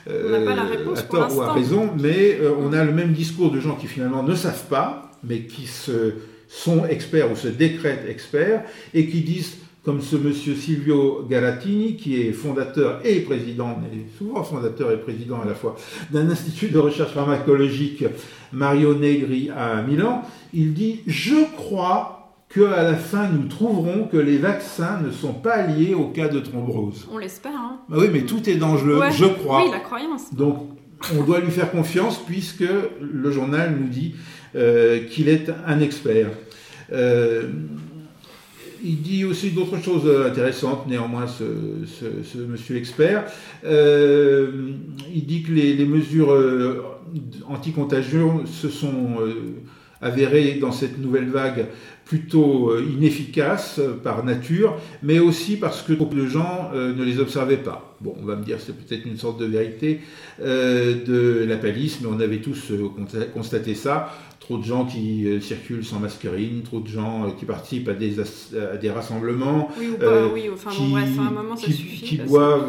Euh, 0.08 0.26
on 0.26 0.30
n'a 0.30 0.44
pas 0.44 0.56
la 0.56 0.68
réponse 0.68 0.98
à 0.98 1.02
tort 1.02 1.36
ou 1.36 1.40
à 1.40 1.52
raison, 1.52 1.90
mais 1.98 2.38
euh, 2.40 2.52
on 2.60 2.72
a 2.72 2.84
le 2.84 2.92
même 2.92 3.12
discours 3.12 3.50
de 3.50 3.60
gens 3.60 3.76
qui 3.76 3.86
finalement 3.86 4.22
ne 4.22 4.34
savent 4.34 4.66
pas, 4.66 5.10
mais 5.24 5.42
qui 5.42 5.66
se 5.66 6.14
sont 6.50 6.84
experts 6.84 7.30
ou 7.30 7.36
se 7.36 7.48
décrètent 7.48 8.06
experts 8.08 8.64
et 8.92 9.06
qui 9.06 9.20
disent, 9.20 9.58
comme 9.84 10.02
ce 10.02 10.16
monsieur 10.16 10.54
Silvio 10.54 11.24
Galatini, 11.30 11.96
qui 11.96 12.20
est 12.20 12.32
fondateur 12.32 13.00
et 13.04 13.20
président, 13.20 13.78
mais 13.80 14.04
souvent 14.18 14.42
fondateur 14.42 14.90
et 14.90 14.98
président 14.98 15.40
à 15.40 15.46
la 15.46 15.54
fois, 15.54 15.76
d'un 16.10 16.28
institut 16.28 16.68
de 16.68 16.78
recherche 16.78 17.12
pharmacologique 17.12 18.04
Mario 18.52 18.94
Negri 18.94 19.50
à 19.56 19.80
Milan, 19.82 20.22
il 20.52 20.74
dit 20.74 21.00
Je 21.06 21.36
crois 21.56 22.16
qu'à 22.52 22.82
la 22.82 22.96
fin, 22.96 23.28
nous 23.28 23.46
trouverons 23.46 24.08
que 24.10 24.16
les 24.16 24.36
vaccins 24.36 25.00
ne 25.00 25.12
sont 25.12 25.34
pas 25.34 25.64
liés 25.68 25.94
au 25.94 26.08
cas 26.08 26.26
de 26.26 26.40
thrombose. 26.40 27.08
On 27.12 27.18
l'espère. 27.18 27.52
Hein. 27.52 27.78
Bah 27.88 27.98
oui, 28.00 28.08
mais 28.12 28.22
tout 28.22 28.50
est 28.50 28.56
dangereux, 28.56 29.00
je 29.12 29.26
crois. 29.26 29.64
Oui, 29.64 29.70
la 29.70 29.78
croyance. 29.78 30.34
Donc, 30.34 30.56
on 31.16 31.22
doit 31.22 31.40
lui 31.40 31.50
faire 31.50 31.70
confiance 31.70 32.18
puisque 32.24 32.64
le 33.00 33.30
journal 33.30 33.76
nous 33.78 33.88
dit 33.88 34.14
euh, 34.54 35.04
qu'il 35.06 35.28
est 35.28 35.50
un 35.66 35.80
expert. 35.80 36.28
Euh, 36.92 37.48
il 38.82 39.02
dit 39.02 39.24
aussi 39.24 39.50
d'autres 39.50 39.78
choses 39.78 40.10
intéressantes, 40.26 40.86
néanmoins, 40.86 41.26
ce, 41.26 41.44
monsieur 42.48 42.76
expert. 42.76 43.26
Euh, 43.64 44.72
il 45.14 45.26
dit 45.26 45.42
que 45.42 45.52
les, 45.52 45.84
mesures 45.84 46.34
anti-contagion 47.46 48.46
se 48.46 48.70
sont 48.70 49.18
avérées 50.00 50.54
dans 50.54 50.72
cette 50.72 50.98
nouvelle 50.98 51.28
vague 51.28 51.66
plutôt 52.04 52.76
inefficaces 52.78 53.80
par 54.02 54.24
nature, 54.24 54.76
mais 55.02 55.20
aussi 55.20 55.56
parce 55.56 55.82
que 55.82 55.92
beaucoup 55.92 56.16
de 56.16 56.26
gens 56.26 56.70
ne 56.72 57.04
les 57.04 57.20
observaient 57.20 57.56
pas. 57.56 57.94
Bon, 58.00 58.16
on 58.20 58.24
va 58.24 58.34
me 58.34 58.42
dire 58.42 58.56
c'est 58.58 58.76
peut-être 58.76 59.06
une 59.06 59.16
sorte 59.16 59.38
de 59.38 59.44
vérité 59.44 60.00
de 60.40 61.44
la 61.46 61.56
palisse, 61.56 62.00
mais 62.00 62.08
on 62.10 62.18
avait 62.18 62.38
tous 62.38 62.72
constaté 63.32 63.76
ça 63.76 64.10
trop 64.50 64.58
de 64.58 64.64
gens 64.64 64.84
qui 64.84 65.28
euh, 65.28 65.40
circulent 65.40 65.84
sans 65.84 66.00
mascarine, 66.00 66.62
trop 66.62 66.80
de 66.80 66.88
gens 66.88 67.24
euh, 67.24 67.30
qui 67.38 67.44
participent 67.44 67.88
à 67.88 67.92
des, 67.92 68.18
à 68.18 68.76
des 68.76 68.90
rassemblements, 68.90 69.70
oui, 69.78 69.90
ou 69.94 69.96
pas, 69.96 70.06
euh, 70.06 70.28
oui, 70.32 70.50
enfin, 70.52 70.70
qui, 70.70 70.82
bon, 70.82 70.88
bref, 70.88 71.08
à 71.18 71.22
un 71.22 71.30
moment, 71.30 71.56
ça 71.56 71.66
qui, 71.66 71.72
suffit, 71.72 72.04
qui 72.04 72.16
boivent 72.16 72.66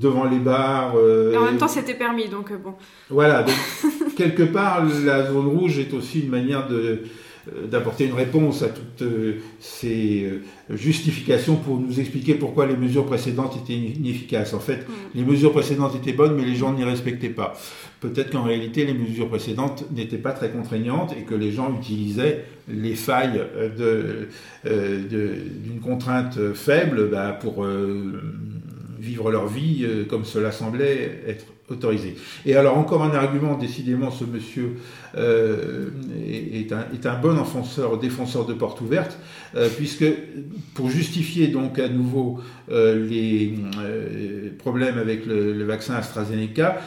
devant 0.00 0.24
les 0.24 0.40
bars. 0.40 0.96
Mais 0.96 1.36
en 1.36 1.44
même 1.44 1.58
temps, 1.58 1.68
c'était 1.68 1.94
permis, 1.94 2.28
donc 2.28 2.52
bon. 2.60 2.74
Voilà, 3.08 3.44
donc, 3.44 3.54
quelque 4.16 4.42
part, 4.42 4.84
la 5.04 5.26
zone 5.26 5.46
rouge 5.46 5.78
est 5.78 5.92
aussi 5.92 6.20
une 6.20 6.30
manière 6.30 6.68
de 6.68 7.02
euh, 7.48 7.66
d'apporter 7.66 8.04
une 8.04 8.12
réponse 8.12 8.62
à 8.62 8.68
toutes 8.68 9.02
euh, 9.02 9.40
ces 9.58 10.22
euh, 10.22 10.76
justifications 10.76 11.56
pour 11.56 11.80
nous 11.80 11.98
expliquer 11.98 12.36
pourquoi 12.36 12.66
les 12.66 12.76
mesures 12.76 13.04
précédentes 13.04 13.56
étaient 13.56 13.76
inefficaces. 13.76 14.54
En 14.54 14.60
fait, 14.60 14.76
mm. 14.76 14.92
les 15.16 15.24
mesures 15.24 15.50
précédentes 15.50 15.96
étaient 15.96 16.12
bonnes, 16.12 16.36
mais 16.36 16.44
les 16.44 16.54
gens 16.54 16.72
n'y 16.72 16.84
respectaient 16.84 17.30
pas. 17.30 17.54
Peut-être 17.98 18.30
qu'en 18.30 18.44
réalité, 18.44 18.84
les 18.84 18.94
mesures 18.94 19.28
précédentes 19.28 19.90
n'étaient 19.90 20.18
pas 20.18 20.30
très 20.30 20.50
contraignantes 20.50 21.16
et 21.18 21.22
que 21.22 21.34
les 21.34 21.50
gens 21.50 21.76
utilisaient 21.76 22.44
les 22.68 22.94
failles 22.94 23.42
d'une 23.76 25.80
contrainte 25.82 26.38
faible 26.54 27.10
bah, 27.10 27.32
pour 27.32 27.66
vivre 29.00 29.30
leur 29.30 29.48
vie 29.48 29.86
comme 30.08 30.24
cela 30.24 30.52
semblait 30.52 31.22
être 31.26 31.46
Et 32.46 32.56
alors 32.56 32.78
encore 32.78 33.02
un 33.02 33.14
argument, 33.14 33.56
décidément 33.56 34.10
ce 34.10 34.24
monsieur 34.24 34.76
euh, 35.16 35.90
est, 36.26 36.72
un, 36.72 36.86
est, 36.92 37.06
un, 37.06 37.18
bon 37.18 37.38
enfonceur, 37.38 37.98
défenseur 37.98 38.46
de 38.46 38.54
porte 38.54 38.80
ouverte, 38.80 39.18
euh, 39.54 39.68
puisque 39.68 40.04
pour 40.74 40.88
justifier 40.90 41.48
donc 41.48 41.78
à 41.78 41.88
nouveau 41.88 42.40
euh, 42.70 43.06
les 43.06 43.54
problèmes 44.58 44.98
avec 44.98 45.26
le, 45.26 45.64
vaccin 45.64 45.94
AstraZeneca, 45.94 46.80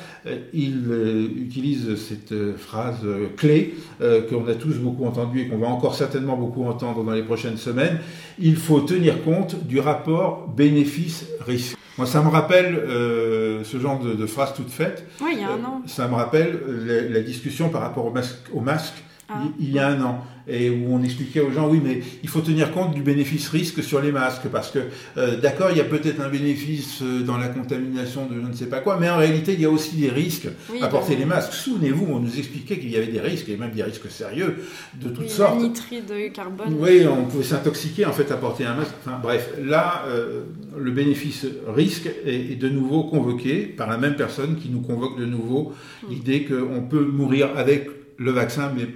il 0.54 0.92
utilise 1.38 1.96
cette 1.96 2.34
phrase 2.58 3.06
clé 3.38 3.76
qu'on 4.00 4.48
a 4.48 4.56
tous 4.56 4.76
beaucoup 4.76 5.06
entendue 5.06 5.42
et 5.42 5.48
qu'on 5.48 5.58
va 5.58 5.68
encore 5.68 5.96
certainement 5.96 6.36
beaucoup 6.36 6.66
entendre 6.66 7.04
dans 7.04 7.12
les 7.12 7.24
prochaines 7.24 7.58
semaines, 7.58 8.00
il 8.40 8.56
faut 8.56 8.82
tenir 8.82 9.24
compte 9.24 9.66
du 9.66 9.80
rapport 9.80 10.48
bénéfice-risque. 10.48 11.78
Moi, 11.98 12.06
ça 12.08 12.22
me 12.22 12.28
rappelle 12.28 12.76
euh, 12.76 13.64
ce 13.64 13.80
genre 13.80 14.00
de, 14.00 14.14
de, 14.14 14.26
phrase 14.26 14.54
toute 14.54 14.70
faite. 14.70 15.08
Oui, 15.22 15.32
il 15.34 15.40
y 15.40 15.44
a 15.44 15.52
un 15.52 15.64
an. 15.64 15.82
ça 15.86 16.08
me 16.10 16.16
rappelle 16.16 16.60
la, 16.86 17.22
discussion 17.22 17.70
par 17.70 17.82
rapport 17.82 18.06
au 18.06 18.12
masque, 18.12 18.36
au 18.54 18.60
masque 18.60 18.96
ah. 19.30 19.36
il, 19.60 19.72
y 19.72 19.80
a 19.80 19.88
un 19.88 20.02
an 20.02 20.22
et 20.48 20.70
où 20.70 20.94
on 20.94 21.04
expliquait 21.04 21.40
aux 21.40 21.52
gens, 21.52 21.68
oui, 21.70 21.82
mais 21.84 22.02
il 22.24 22.30
faut 22.30 22.42
tenir 22.42 22.72
compte 22.72 22.94
du 22.94 23.02
bénéfice-risque 23.02 23.84
sur 23.84 24.02
les 24.02 24.12
masques, 24.12 24.48
parce 24.52 24.72
que, 24.72 24.80
euh, 25.18 25.38
d'accord, 25.38 25.70
il 25.72 25.78
y 25.78 25.82
a 25.82 25.86
peut-être 25.86 26.22
un 26.22 26.30
bénéfice 26.30 27.02
euh, 27.02 27.22
dans 27.22 27.38
la 27.38 27.48
contamination 27.48 28.26
de 28.26 28.36
je 28.36 28.48
ne 28.48 28.54
sais 28.54 28.68
pas 28.68 28.80
quoi, 28.80 28.98
mais 29.00 29.10
en 29.10 29.18
réalité, 29.18 29.54
il 29.54 29.62
y 29.62 29.66
a 29.66 29.70
aussi 29.70 29.96
des 29.96 30.10
risques 30.10 30.48
à 30.82 30.88
porter 30.88 31.16
les 31.16 31.26
masques. 31.26 31.54
Souvenez-vous, 31.54 32.06
on 32.10 32.20
nous 32.20 32.38
expliquait 32.38 32.78
qu'il 32.78 32.92
y 32.92 32.98
avait 32.98 33.08
des 33.08 33.20
risques, 33.20 33.50
et 33.50 33.58
même 33.58 33.72
des 33.72 33.84
risques 33.84 34.10
sérieux, 34.10 34.58
de 35.02 35.10
toutes 35.10 35.30
sortes. 35.30 35.60
nitrite 35.62 36.08
de 36.08 36.28
carbone. 36.30 36.76
Oui, 36.80 37.06
on 37.08 37.26
pouvait 37.26 37.44
s'intoxiquer, 37.44 38.06
en 38.06 38.14
fait, 38.14 38.32
à 38.32 38.38
porter 38.38 38.66
un 38.66 38.76
masque. 38.76 38.94
Enfin, 39.04 39.20
bref, 39.22 39.52
là, 39.64 40.04
euh, 40.08 40.44
le 40.78 40.92
bénéfice-risque 40.92 42.10
est, 42.26 42.56
de 42.56 42.70
nouveau 42.70 43.04
convoqué 43.04 43.62
par 43.62 43.90
la 43.90 43.98
même 43.98 44.16
personne 44.16 44.56
qui 44.56 44.70
nous 44.70 44.82
convoque 44.82 45.20
de 45.20 45.26
nouveau 45.26 45.74
l'idée 46.10 46.46
qu'on 46.46 46.82
peut 46.82 47.06
mourir 47.06 47.50
avec 47.56 47.90
le 48.18 48.32
vaccin, 48.32 48.72
mais 48.76 48.88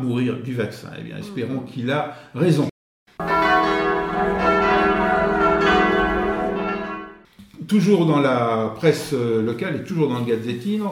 mourir 0.00 0.42
du 0.42 0.54
vaccin. 0.54 0.88
Eh 0.98 1.02
bien, 1.02 1.18
espérons 1.18 1.60
qu'il 1.60 1.90
a 1.90 2.14
raison. 2.34 2.69
Toujours 7.70 8.04
dans 8.04 8.18
la 8.18 8.74
presse 8.74 9.12
locale 9.12 9.76
et 9.76 9.84
toujours 9.84 10.08
dans 10.08 10.18
le 10.18 10.24
Gazzettino, 10.24 10.90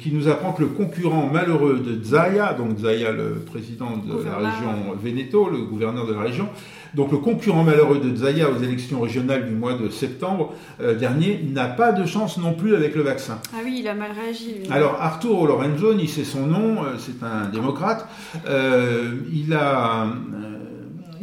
qui 0.00 0.12
nous 0.12 0.28
apprend 0.28 0.52
que 0.52 0.62
le 0.62 0.68
concurrent 0.68 1.28
malheureux 1.32 1.82
de 1.84 2.04
Zaya, 2.04 2.54
donc 2.54 2.78
Zaya 2.78 3.10
le 3.10 3.42
président 3.44 3.96
de 3.96 4.12
la 4.24 4.36
région 4.36 4.94
Veneto, 5.02 5.50
le 5.50 5.62
gouverneur 5.62 6.06
de 6.06 6.14
la 6.14 6.20
région, 6.20 6.48
donc 6.94 7.10
le 7.10 7.18
concurrent 7.18 7.64
malheureux 7.64 7.98
de 7.98 8.14
Zaya 8.14 8.48
aux 8.48 8.62
élections 8.62 9.00
régionales 9.00 9.44
du 9.46 9.54
mois 9.56 9.74
de 9.74 9.88
septembre 9.88 10.54
dernier 11.00 11.44
n'a 11.52 11.66
pas 11.66 11.90
de 11.90 12.06
chance 12.06 12.38
non 12.38 12.54
plus 12.54 12.76
avec 12.76 12.94
le 12.94 13.02
vaccin. 13.02 13.40
Ah 13.52 13.58
oui, 13.64 13.78
il 13.80 13.88
a 13.88 13.94
mal 13.94 14.12
réagi. 14.12 14.54
Alors 14.70 14.98
Arturo 15.00 15.48
Lorenzoni, 15.48 16.06
c'est 16.06 16.22
son 16.24 16.46
nom, 16.46 16.76
c'est 16.98 17.24
un 17.24 17.48
démocrate. 17.50 18.08
il 18.46 19.52
a 19.52 20.06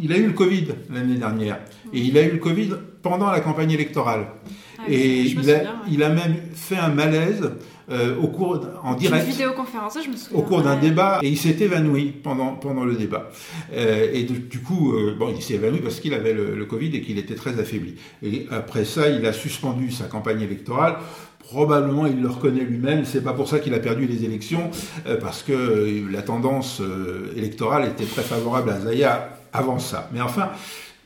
il 0.04 0.12
a 0.12 0.18
eu 0.18 0.28
le 0.28 0.34
Covid 0.34 0.68
l'année 0.94 1.16
dernière. 1.16 1.60
Et 1.94 2.00
il 2.00 2.18
a 2.18 2.24
eu 2.24 2.32
le 2.32 2.38
Covid 2.38 2.70
pendant 3.02 3.30
la 3.30 3.40
campagne 3.40 3.72
électorale. 3.72 4.26
Ah 4.80 4.84
et 4.90 5.22
il 5.90 6.04
a, 6.04 6.10
même 6.10 6.36
fait 6.54 6.78
un 6.78 6.90
malaise 6.90 7.52
euh, 7.90 8.16
au 8.18 8.28
cours 8.28 8.62
en 8.82 8.96
direct. 8.96 9.26
Une 9.26 9.32
vidéoconférence, 9.32 9.98
je 10.04 10.10
me 10.10 10.16
souviens. 10.16 10.40
Au 10.40 10.42
cours 10.42 10.62
d'un 10.62 10.78
débat, 10.78 11.20
et 11.22 11.30
il 11.30 11.38
s'est 11.38 11.58
évanoui 11.60 12.06
pendant, 12.06 12.56
pendant 12.56 12.84
le 12.84 12.96
débat. 12.96 13.30
Euh, 13.74 14.10
et 14.14 14.24
du 14.24 14.60
coup, 14.60 14.94
euh, 14.94 15.16
bon, 15.18 15.34
il 15.36 15.42
s'est 15.42 15.56
évanoui 15.56 15.80
parce 15.80 16.00
qu'il 16.00 16.14
avait 16.14 16.34
le, 16.34 16.56
le, 16.56 16.66
Covid 16.66 16.96
et 16.96 17.02
qu'il 17.02 17.18
était 17.18 17.36
très 17.36 17.60
affaibli. 17.60 17.96
Et 18.24 18.48
après 18.52 18.86
ça, 18.86 19.10
il 19.10 19.26
a 19.26 19.34
suspendu 19.34 19.92
sa 19.92 20.06
campagne 20.06 20.42
électorale 20.42 20.96
Probablement, 21.40 22.08
il 22.08 22.22
le 22.22 22.30
reconnaît 22.30 22.64
lui-même. 22.64 23.04
C'est 23.06 23.22
pas 23.22 23.34
pour 23.34 23.50
ça 23.50 23.60
qu'il 23.60 23.74
a 23.74 23.80
perdu 23.80 24.08
les 24.08 24.24
élections, 24.24 24.72
parce 25.20 25.44
que 25.44 26.10
la 26.10 26.22
tendance 26.22 26.82
électorale 27.36 27.90
était 27.90 28.06
très 28.06 28.24
favorable 28.24 28.70
à 28.70 28.80
Zaya 28.80 29.38
avant 29.52 29.78
ça. 29.78 30.10
Mais 30.14 30.22
enfin, 30.22 30.52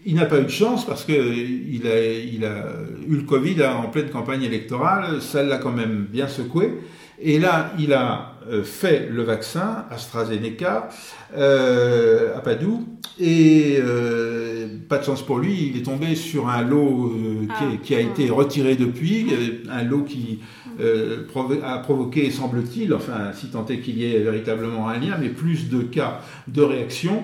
il 0.08 0.16
n'a 0.16 0.26
pas 0.26 0.40
eu 0.40 0.46
de 0.46 0.50
chance 0.50 0.86
parce 0.86 1.04
qu'il 1.04 1.86
a, 1.86 2.02
il 2.02 2.46
a 2.46 2.64
eu 3.08 3.16
le 3.18 3.24
Covid 3.24 3.62
en 3.66 3.90
pleine 3.90 4.10
campagne 4.10 4.44
électorale, 4.44 5.22
ça 5.22 5.44
l'a 5.44 5.58
quand 5.58 5.74
même 5.74 6.08
bien 6.10 6.30
secoué. 6.30 6.80
Et 7.20 7.40
là, 7.40 7.74
il 7.80 7.94
a 7.94 8.34
euh, 8.50 8.64
fait 8.64 9.10
le 9.12 9.24
vaccin 9.24 9.86
AstraZeneca 9.90 10.90
euh, 11.36 12.38
à 12.38 12.42
Padoue 12.42 12.88
et 13.20 13.80
euh, 13.80 14.68
pas 14.88 15.00
de 15.00 15.04
chance 15.04 15.26
pour 15.26 15.40
lui, 15.40 15.72
il 15.72 15.78
est 15.78 15.84
tombé 15.84 16.16
sur 16.16 16.48
un 16.48 16.62
lot 16.62 17.12
ah. 17.50 17.64
qui, 17.84 17.96
a 17.96 18.00
été 18.00 18.30
retiré 18.30 18.76
depuis, 18.76 19.28
un 19.70 19.84
lot 19.84 20.04
qui 20.04 20.40
euh, 20.80 21.26
a 21.64 21.80
provoqué, 21.80 22.30
semble-t-il, 22.30 22.94
enfin, 22.94 23.32
si 23.34 23.48
tant 23.48 23.66
est 23.66 23.80
qu'il 23.80 23.98
y 23.98 24.14
ait 24.14 24.20
véritablement 24.20 24.88
un 24.88 25.00
lien, 25.00 25.18
mais 25.20 25.30
plus 25.30 25.70
de 25.70 25.82
cas 25.82 26.22
de 26.48 26.62
réaction. 26.62 27.24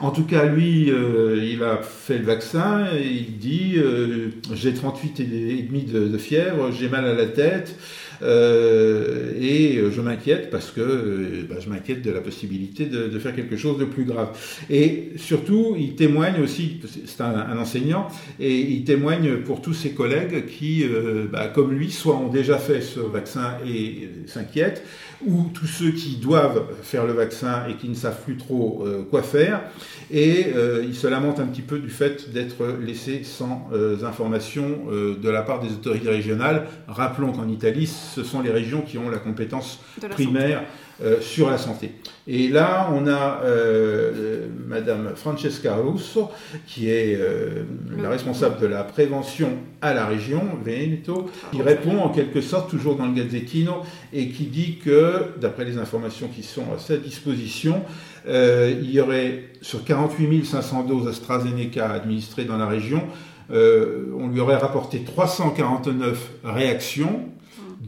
En 0.00 0.10
tout 0.10 0.24
cas, 0.24 0.46
lui, 0.46 0.90
euh, 0.90 1.38
il 1.42 1.62
a 1.62 1.82
fait 1.82 2.18
le 2.18 2.24
vaccin, 2.24 2.86
et 2.96 3.06
il 3.06 3.36
dit 3.38 3.74
euh, 3.76 4.30
j'ai 4.54 4.72
38 4.72 5.20
et 5.20 5.24
demi 5.24 5.82
de, 5.82 6.08
de 6.08 6.18
fièvre, 6.18 6.70
j'ai 6.72 6.88
mal 6.88 7.04
à 7.04 7.14
la 7.14 7.26
tête. 7.26 7.78
Euh, 8.24 9.32
et 9.38 9.78
je 9.90 10.00
m'inquiète 10.00 10.50
parce 10.50 10.70
que 10.70 10.80
euh, 10.80 11.46
bah, 11.48 11.56
je 11.60 11.68
m'inquiète 11.68 12.02
de 12.02 12.10
la 12.10 12.20
possibilité 12.20 12.86
de, 12.86 13.18
faire 13.18 13.34
quelque 13.34 13.56
chose 13.56 13.78
de 13.78 13.84
plus 13.84 14.04
grave. 14.04 14.28
Et 14.70 15.12
surtout, 15.16 15.76
il 15.78 15.94
témoigne 15.94 16.42
aussi, 16.42 16.80
c'est 17.06 17.20
un, 17.20 17.56
enseignant, 17.58 18.08
et 18.40 18.58
il 18.58 18.84
témoigne 18.84 19.38
pour 19.38 19.62
tous 19.62 19.74
ses 19.74 19.90
collègues 19.90 20.46
qui, 20.46 20.84
euh, 20.84 21.26
bah, 21.30 21.48
comme 21.48 21.72
lui, 21.72 21.90
soit 21.90 22.16
ont 22.16 22.28
déjà 22.28 22.58
fait 22.58 22.80
ce 22.80 23.00
vaccin 23.00 23.58
et 23.66 24.08
s'inquiètent, 24.26 24.82
ou 25.24 25.50
tous 25.54 25.66
ceux 25.66 25.92
qui 25.92 26.16
doivent 26.16 26.66
faire 26.82 27.06
le 27.06 27.12
vaccin 27.12 27.64
et 27.68 27.74
qui 27.74 27.88
ne 27.88 27.94
savent 27.94 28.20
plus 28.24 28.36
trop 28.36 28.84
quoi 29.10 29.22
faire. 29.22 29.62
Et 30.10 30.48
il 30.86 30.94
se 30.94 31.06
lamente 31.06 31.40
un 31.40 31.46
petit 31.46 31.62
peu 31.62 31.78
du 31.78 31.88
fait 31.88 32.30
d'être 32.32 32.76
laissé 32.84 33.22
sans 33.22 33.70
information 34.02 34.82
de 34.90 35.28
la 35.30 35.42
part 35.42 35.60
des 35.60 35.72
autorités 35.72 36.10
régionales. 36.10 36.66
Rappelons 36.88 37.32
qu'en 37.32 37.48
Italie, 37.48 37.86
ce 38.14 38.22
sont 38.22 38.40
les 38.40 38.50
régions 38.50 38.82
qui 38.82 38.98
ont 38.98 39.10
la 39.10 39.18
compétence 39.18 39.80
primaire 40.10 40.64
euh, 41.02 41.20
sur 41.20 41.50
la 41.50 41.58
santé. 41.58 41.90
Et 42.28 42.46
là, 42.46 42.88
on 42.94 43.08
a 43.08 43.40
euh, 43.42 44.46
Madame 44.68 45.10
Francesca 45.16 45.74
Russo, 45.74 46.30
qui 46.68 46.88
est 46.88 47.16
euh, 47.18 47.64
la 48.00 48.08
responsable 48.08 48.60
de 48.60 48.68
la 48.68 48.84
prévention 48.84 49.48
à 49.82 49.92
la 49.92 50.06
région 50.06 50.40
Veneto, 50.64 51.28
qui 51.50 51.62
répond 51.62 51.98
en 51.98 52.10
quelque 52.10 52.40
sorte 52.40 52.70
toujours 52.70 52.94
dans 52.94 53.06
le 53.06 53.12
Gazzettino 53.12 53.82
et 54.12 54.28
qui 54.28 54.44
dit 54.44 54.78
que, 54.78 55.32
d'après 55.40 55.64
les 55.64 55.78
informations 55.78 56.28
qui 56.28 56.44
sont 56.44 56.72
à 56.72 56.78
sa 56.78 56.96
disposition, 56.96 57.82
il 58.28 58.90
y 58.90 59.00
aurait 59.00 59.46
sur 59.62 59.84
48 59.84 60.44
500 60.46 60.84
doses 60.84 61.08
AstraZeneca 61.08 61.90
administrées 61.90 62.44
dans 62.44 62.56
la 62.56 62.66
région, 62.66 63.02
on 63.50 64.28
lui 64.28 64.40
aurait 64.40 64.56
rapporté 64.56 65.02
349 65.02 66.30
réactions 66.44 67.28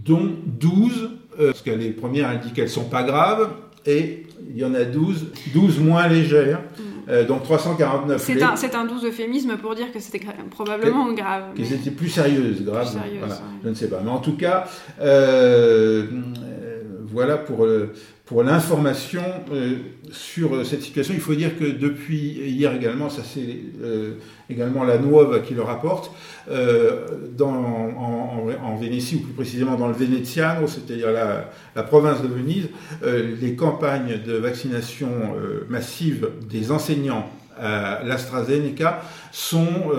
dont 0.06 0.30
12, 0.46 1.10
euh, 1.38 1.46
parce 1.46 1.62
que 1.62 1.70
les 1.70 1.90
premières 1.90 2.28
indiquent 2.28 2.54
qu'elles 2.54 2.64
ne 2.64 2.70
sont 2.70 2.88
pas 2.88 3.02
graves, 3.02 3.50
et 3.86 4.26
il 4.50 4.58
y 4.58 4.64
en 4.64 4.74
a 4.74 4.84
12, 4.84 5.26
12 5.54 5.80
moins 5.80 6.06
légères. 6.08 6.60
Mm. 6.60 6.82
Euh, 7.08 7.24
donc 7.24 7.44
349. 7.44 8.20
C'est 8.20 8.42
un, 8.42 8.80
un, 8.80 8.84
doux 8.84 9.04
euphémisme 9.04 9.56
pour 9.58 9.76
dire 9.76 9.92
que 9.92 10.00
c'était 10.00 10.26
probablement 10.50 11.12
grave. 11.12 11.54
Que 11.56 11.64
c'était 11.64 11.92
plus 11.92 12.08
sérieuse, 12.08 12.64
grave. 12.64 12.88
voilà, 13.18 13.38
Je 13.62 13.68
ne 13.68 13.74
sais 13.74 13.88
pas. 13.88 14.00
Mais 14.02 14.10
en 14.10 14.18
tout 14.18 14.36
cas, 14.36 14.64
euh, 15.00 16.06
voilà 17.48 17.86
pour, 18.24 18.42
l'information 18.42 19.22
euh, 19.52 19.76
sur 20.10 20.54
euh, 20.54 20.64
cette 20.64 20.82
situation. 20.82 21.14
Il 21.14 21.20
faut 21.20 21.34
dire 21.34 21.58
que 21.58 21.64
depuis 21.64 22.16
hier 22.16 22.74
également, 22.74 23.08
ça 23.08 23.22
c'est 23.22 23.56
euh, 23.82 24.14
également 24.50 24.84
la 24.84 24.98
Nuova 24.98 25.40
qui 25.40 25.54
le 25.54 25.62
rapporte, 25.62 26.10
en, 27.40 28.76
Vénétie, 28.80 29.16
ou 29.16 29.20
plus 29.20 29.32
précisément 29.32 29.76
dans 29.76 29.88
le 29.88 29.94
Veneziano, 29.94 30.66
c'est-à-dire 30.66 31.08
la, 31.12 31.82
province 31.82 32.22
de 32.22 32.28
Venise, 32.28 32.68
les 33.02 33.54
campagnes 33.54 34.20
de 34.24 34.34
vaccination 34.34 35.08
massive 35.68 36.28
des 36.48 36.70
enseignants 36.70 37.28
à 37.58 38.02
l'AstraZeneca 38.04 39.02
sont 39.32 39.90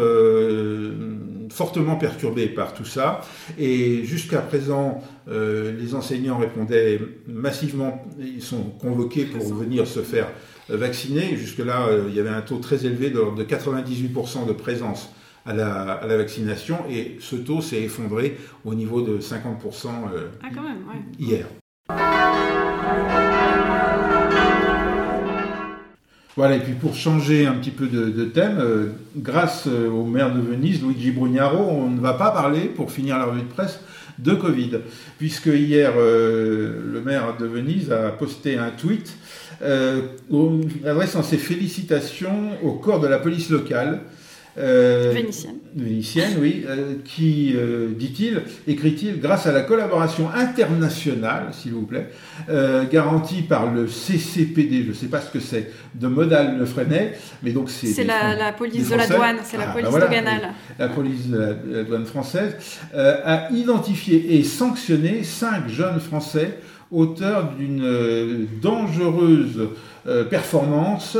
fortement 1.57 1.95
perturbés 1.95 2.47
par 2.47 2.75
tout 2.75 2.85
ça. 2.85 3.21
Et 3.57 4.03
jusqu'à 4.03 4.41
présent, 4.41 5.01
euh, 5.27 5.75
les 5.75 5.95
enseignants 5.95 6.37
répondaient 6.37 7.01
massivement, 7.25 8.05
ils 8.19 8.43
sont 8.43 8.61
convoqués 8.79 9.25
pour 9.25 9.55
venir 9.55 9.87
se 9.87 10.01
faire 10.01 10.27
vacciner. 10.69 11.35
Jusque-là, 11.35 11.87
euh, 11.87 12.05
il 12.09 12.15
y 12.15 12.19
avait 12.19 12.29
un 12.29 12.41
taux 12.41 12.57
très 12.59 12.85
élevé 12.85 13.09
de 13.09 13.17
de 13.35 13.43
98% 13.43 14.45
de 14.47 14.53
présence 14.53 15.09
à 15.47 15.53
la, 15.55 15.93
à 15.93 16.05
la, 16.05 16.17
vaccination 16.17 16.77
et 16.89 17.17
ce 17.19 17.35
taux 17.35 17.61
s'est 17.61 17.81
effondré 17.81 18.37
au 18.63 18.75
niveau 18.75 19.01
de 19.01 19.17
50% 19.17 19.87
euh, 20.13 20.27
ah, 20.43 20.47
quand 20.53 20.61
même, 20.61 20.83
ouais. 20.87 21.01
hier. 21.17 21.47
Voilà, 26.37 26.57
et 26.57 26.59
puis 26.59 26.73
pour 26.73 26.93
changer 26.93 27.47
un 27.47 27.53
petit 27.53 27.71
peu 27.71 27.87
de, 27.87 28.25
thème, 28.25 28.59
euh, 28.59 28.89
grâce 29.15 29.63
euh, 29.65 29.89
au 29.89 30.05
maire 30.05 30.31
de 30.31 30.39
Venise, 30.39 30.83
Luigi 30.83 31.09
Brugnaro, 31.09 31.63
on 31.67 31.89
ne 31.89 31.99
va 31.99 32.13
pas 32.13 32.29
parler, 32.29 32.65
pour 32.65 32.91
finir 32.91 33.17
la 33.17 33.25
revue 33.25 33.41
de 33.41 33.47
presse, 33.47 33.79
de 34.19 34.35
Covid, 34.35 34.81
puisque 35.17 35.47
hier, 35.47 35.93
euh, 35.97 36.79
le 36.93 37.01
maire 37.01 37.37
de 37.39 37.47
Venise 37.47 37.91
a 37.91 38.11
posté 38.11 38.55
un 38.55 38.69
tweet 38.69 39.17
adressant 40.85 41.23
ses 41.23 41.37
félicitations 41.37 42.51
au 42.63 42.73
corps 42.73 42.99
de 42.99 43.07
la 43.07 43.17
police 43.17 43.49
locale 43.49 44.01
euh, 44.57 45.11
vénitienne. 45.13 45.57
Vénitienne, 45.75 46.33
oui, 46.39 46.65
euh, 46.67 46.95
qui, 47.05 47.53
euh, 47.55 47.89
dit-il, 47.95 48.41
écrit-il, 48.67 49.19
grâce 49.19 49.45
à 49.45 49.51
la 49.51 49.61
collaboration 49.61 50.29
internationale, 50.33 51.49
s'il 51.51 51.73
vous 51.73 51.85
plaît, 51.85 52.09
garantie 52.91 53.43
par 53.43 53.71
le 53.71 53.87
CCPD, 53.87 54.83
je 54.83 54.89
ne 54.89 54.93
sais 54.93 55.07
pas 55.07 55.21
ce 55.21 55.29
que 55.29 55.39
c'est, 55.39 55.71
de 55.93 56.07
Modal 56.07 56.57
Le 56.57 56.65
Freinet, 56.65 57.17
mais 57.43 57.51
donc 57.51 57.69
c'est... 57.69 57.87
C'est 57.87 58.03
la, 58.03 58.51
police 58.51 58.89
de 58.89 58.95
la 58.95 59.07
douane, 59.07 59.37
c'est 59.43 59.57
la 59.57 59.69
ah, 59.69 59.73
police 59.73 59.91
ben 59.91 59.99
doganale. 59.99 60.53
La 60.79 60.87
police 60.87 61.27
de 61.27 61.37
la, 61.37 61.83
douane 61.83 62.05
française 62.05 62.55
a 62.95 63.49
identifié 63.51 64.37
et 64.37 64.43
sanctionné 64.43 65.23
cinq 65.23 65.69
jeunes 65.69 65.99
Français 65.99 66.57
auteurs 66.89 67.51
d'une 67.51 68.47
dangereuse 68.61 69.69
performance 70.29 71.17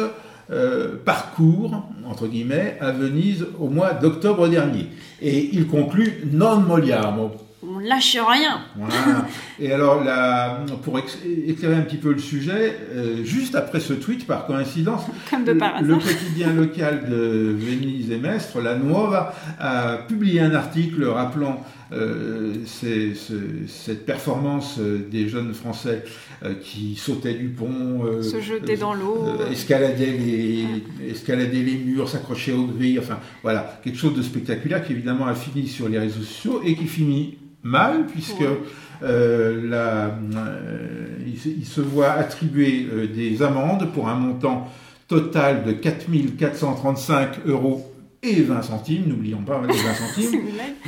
euh, 0.49 0.95
parcours, 1.03 1.83
entre 2.05 2.27
guillemets, 2.27 2.77
à 2.79 2.91
Venise 2.91 3.47
au 3.59 3.67
mois 3.67 3.93
d'octobre 3.93 4.47
dernier. 4.47 4.87
Et 5.21 5.49
il 5.53 5.67
conclut 5.67 6.23
non 6.31 6.61
moliamo. 6.61 7.31
on 7.63 7.79
lâche 7.79 8.15
rien. 8.15 8.61
Voilà. 8.77 9.25
Et 9.59 9.73
alors, 9.73 10.03
là, 10.03 10.59
pour 10.83 10.99
éclairer 10.99 11.75
un 11.75 11.81
petit 11.81 11.97
peu 11.97 12.13
le 12.13 12.19
sujet, 12.19 12.77
euh, 12.93 13.25
juste 13.25 13.55
après 13.55 13.81
ce 13.81 13.91
tweet, 13.91 14.25
par 14.25 14.45
coïncidence, 14.45 15.01
Comme 15.29 15.43
de 15.43 15.51
par 15.51 15.81
le, 15.81 15.95
hasard. 15.95 15.99
quotidien 15.99 16.53
local 16.53 17.09
de 17.09 17.53
Venise 17.57 18.09
et 18.11 18.17
Mestre, 18.17 18.61
La 18.61 18.75
Nuova, 18.75 19.33
a 19.59 19.97
publié 20.07 20.39
un 20.39 20.53
article 20.53 21.03
rappelant 21.05 21.61
euh, 21.93 22.53
cette 22.65 24.05
performance 24.05 24.77
euh, 24.79 24.99
des 25.09 25.27
jeunes 25.29 25.53
Français 25.53 26.03
euh, 26.43 26.53
qui 26.61 26.95
sautaient 26.95 27.33
du 27.33 27.47
pont, 27.47 28.03
euh, 28.05 28.21
Se 28.21 28.41
jeter 28.41 28.75
dans 28.77 28.93
l'eau. 28.93 29.25
escalader, 29.51 30.05
les, 30.17 31.09
escalader 31.11 31.63
les 31.63 31.75
murs, 31.77 32.09
s'accrocher 32.09 32.53
aux 32.53 32.65
grilles, 32.65 32.99
enfin 32.99 33.19
voilà, 33.43 33.79
quelque 33.83 33.97
chose 33.97 34.15
de 34.15 34.21
spectaculaire 34.21 34.83
qui 34.85 34.93
évidemment 34.93 35.27
a 35.27 35.35
fini 35.35 35.67
sur 35.67 35.87
les 35.89 35.99
réseaux 35.99 36.21
sociaux 36.21 36.61
et 36.65 36.75
qui 36.75 36.85
finit 36.87 37.37
mal 37.63 38.05
puisque 38.07 38.39
Ouais. 38.41 38.59
euh, 39.03 39.69
la- 39.69 40.07
euh, 40.07 41.07
il, 41.25 41.37
se- 41.39 41.49
il 41.49 41.65
se 41.65 41.81
voit 41.81 42.11
attribuer 42.11 42.87
euh, 42.93 43.07
des 43.07 43.41
amendes 43.43 43.91
pour 43.93 44.07
un 44.09 44.15
montant 44.15 44.67
total 45.07 45.63
de 45.63 45.71
4435 45.71 47.39
euros 47.45 47.86
et 48.29 48.41
20 48.43 48.61
centimes, 48.61 49.03
n'oublions 49.07 49.41
pas 49.41 49.61
les 49.61 49.67
20 49.73 49.73
C'est 49.93 50.21
centimes, 50.23 50.41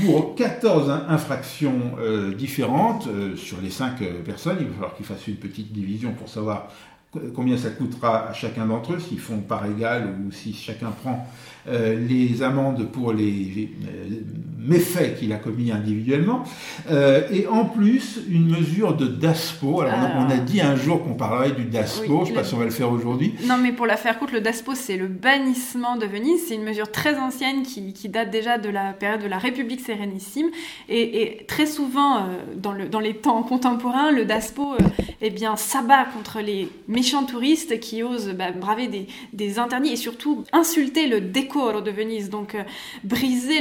pour 0.05 0.35
14 0.35 0.89
in- 0.89 1.05
infractions 1.09 1.79
euh, 1.99 2.33
différentes 2.33 3.07
euh, 3.07 3.35
sur 3.35 3.57
les 3.61 3.69
5 3.69 3.97
personnes. 4.25 4.57
Il 4.61 4.67
va 4.67 4.73
falloir 4.73 4.95
qu'ils 4.95 5.05
fassent 5.05 5.27
une 5.27 5.35
petite 5.35 5.71
division 5.71 6.13
pour 6.13 6.29
savoir 6.29 6.67
co- 7.11 7.19
combien 7.35 7.57
ça 7.57 7.69
coûtera 7.69 8.29
à 8.29 8.33
chacun 8.33 8.65
d'entre 8.65 8.93
eux, 8.93 8.99
s'ils 8.99 9.19
font 9.19 9.39
par 9.39 9.65
égal 9.65 10.13
ou 10.25 10.31
si 10.31 10.53
chacun 10.53 10.91
prend 10.91 11.15
euh, 11.19 11.58
les 11.97 12.41
amendes 12.43 12.87
pour 12.91 13.13
les 13.13 13.69
euh, 13.85 14.15
méfaits 14.61 15.17
qu'il 15.17 15.31
a 15.31 15.37
commis 15.37 15.71
individuellement. 15.71 16.43
Euh, 16.91 17.21
et 17.31 17.47
en 17.47 17.65
plus, 17.65 18.19
une 18.29 18.49
mesure 18.49 18.95
de 18.95 19.07
DASPO. 19.07 19.81
Alors, 19.81 19.93
Ah. 19.95 20.25
on 20.27 20.29
a 20.29 20.37
dit 20.37 20.59
un 20.61 20.75
jour 20.75 21.01
qu'on 21.03 21.13
parlerait 21.13 21.51
du 21.51 21.63
DASPO, 21.63 22.01
Oui, 22.03 22.17
je 22.17 22.19
ne 22.21 22.25
sais 22.27 22.33
pas 22.33 22.43
si 22.43 22.53
on 22.53 22.57
va 22.57 22.65
le 22.65 22.69
faire 22.71 22.91
aujourd'hui. 22.91 23.33
Non, 23.45 23.55
mais 23.57 23.71
pour 23.71 23.85
la 23.87 23.95
faire 23.95 24.19
courte, 24.19 24.31
le 24.33 24.41
DASPO, 24.41 24.75
c'est 24.75 24.97
le 24.97 25.07
bannissement 25.07 25.95
de 25.95 26.05
Venise. 26.05 26.41
C'est 26.47 26.55
une 26.55 26.63
mesure 26.63 26.91
très 26.91 27.17
ancienne 27.17 27.63
qui, 27.63 27.93
qui 27.93 28.09
date 28.09 28.31
déjà 28.31 28.57
de 28.57 28.69
la 28.69 28.91
période 28.93 29.21
de 29.23 29.27
la 29.27 29.37
République 29.37 29.79
sérénissime. 29.79 30.47
Et, 30.89 31.21
et 31.21 31.45
très 31.47 31.65
souvent, 31.65 32.17
euh, 32.17 32.21
dans, 32.57 32.73
le, 32.73 32.89
dans 32.89 32.99
les 32.99 33.15
temps 33.15 33.41
contemporains, 33.43 34.11
le 34.11 34.25
DASPO 34.25 34.73
euh, 34.73 34.77
eh 35.21 35.29
bien, 35.29 35.55
s'abat 35.55 36.03
contre 36.13 36.41
les 36.41 36.67
méchants 36.87 37.23
touristes 37.23 37.79
qui 37.79 38.03
osent 38.03 38.33
bah, 38.37 38.51
braver 38.51 38.87
des, 38.87 39.07
des 39.33 39.57
interdits 39.57 39.93
et 39.93 39.95
surtout 39.95 40.43
insulter 40.51 41.07
le 41.07 41.21
décor 41.67 41.81
de 41.81 41.91
Venise, 41.91 42.29
donc 42.29 42.55
euh, 42.55 42.63
briser 43.03 43.59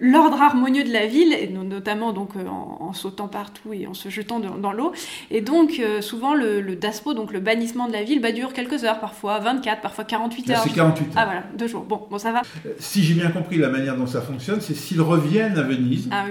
l'ordre 0.00 0.40
harmonieux 0.40 0.84
de 0.84 0.92
la 0.92 1.06
ville, 1.06 1.32
et 1.32 1.48
notamment 1.48 2.12
donc, 2.12 2.30
euh, 2.36 2.46
en, 2.48 2.78
en 2.80 2.92
sautant 2.92 3.28
partout 3.28 3.72
et 3.72 3.86
en 3.86 3.94
se 3.94 4.08
jetant 4.08 4.40
dans, 4.40 4.56
dans 4.56 4.72
l'eau. 4.72 4.92
Et 5.30 5.40
donc, 5.40 5.78
euh, 5.80 6.00
souvent, 6.00 6.34
le, 6.34 6.60
le 6.60 6.76
DASPO, 6.76 7.14
donc 7.14 7.32
le 7.32 7.40
bannissement 7.40 7.88
de 7.88 7.92
la 7.92 8.02
ville, 8.02 8.20
bah, 8.20 8.32
dure 8.32 8.52
quelques 8.52 8.84
heures, 8.84 9.00
parfois 9.00 9.38
24, 9.38 9.80
parfois 9.80 10.04
48 10.04 10.48
Là, 10.48 10.56
heures. 10.56 10.62
c'est 10.64 10.74
48 10.74 11.04
heures. 11.04 11.12
Ah 11.16 11.24
voilà, 11.24 11.42
deux 11.58 11.66
jours. 11.66 11.84
Bon, 11.84 12.02
bon 12.10 12.18
ça 12.18 12.32
va. 12.32 12.42
Si 12.78 13.02
j'ai 13.02 13.14
bien 13.14 13.30
compris 13.30 13.58
la 13.58 13.68
manière 13.68 13.96
dont 13.96 14.06
ça 14.06 14.20
fonctionne, 14.20 14.60
c'est 14.60 14.74
s'ils 14.74 15.00
reviennent 15.00 15.58
à 15.58 15.62
Venise, 15.62 16.08
Ah 16.12 16.24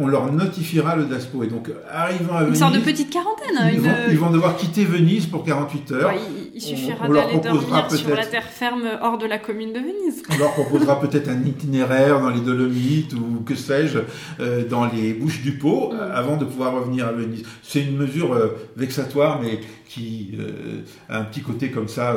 on 0.00 0.06
leur 0.06 0.32
notifiera 0.32 0.96
le 0.96 1.04
DASPO. 1.04 1.44
Et 1.44 1.46
donc, 1.48 1.70
arrivant 1.90 2.36
à 2.36 2.40
Une 2.40 2.46
Venise, 2.46 2.58
sorte 2.60 2.74
de 2.74 2.80
petite 2.80 3.10
quarantaine. 3.10 3.56
ils, 3.72 3.76
une- 3.76 3.80
vont, 3.82 3.90
ils 4.10 4.18
vont 4.18 4.30
devoir 4.30 4.56
quitter 4.56 4.84
Venise 4.84 5.26
pour 5.26 5.44
48 5.44 5.92
heures. 5.92 6.08
Ouais, 6.10 6.20
il, 6.54 6.56
il 6.56 6.60
suffira 6.60 7.08
d'aller 7.08 7.38
dormir 7.38 7.90
sur 7.90 8.14
la 8.14 8.24
terre 8.26 8.44
ferme 8.44 8.84
hors 9.02 9.18
de 9.18 9.26
la 9.26 9.38
commune 9.38 9.72
de 9.72 9.80
Venise. 9.86 10.22
On 10.30 10.38
leur 10.38 10.52
proposera 10.52 11.00
peut-être 11.00 11.28
un 11.28 11.42
itinéraire 11.44 12.20
dans 12.20 12.30
les 12.30 12.40
Dolomites 12.40 13.12
ou 13.14 13.42
que 13.44 13.54
sais-je, 13.54 13.98
euh, 14.40 14.64
dans 14.68 14.86
les 14.86 15.14
Bouches 15.14 15.42
du 15.42 15.52
Pau, 15.58 15.92
euh, 15.92 16.20
avant 16.20 16.36
de 16.36 16.44
pouvoir 16.44 16.74
revenir 16.74 17.06
à 17.06 17.12
Venise. 17.12 17.44
C'est 17.62 17.82
une 17.82 17.96
mesure 17.96 18.32
euh, 18.32 18.48
vexatoire, 18.76 19.40
mais 19.40 19.60
qui 19.88 20.32
euh, 20.40 20.82
a 21.08 21.20
un 21.20 21.24
petit 21.24 21.42
côté 21.42 21.70
comme 21.70 21.86
ça 21.86 22.16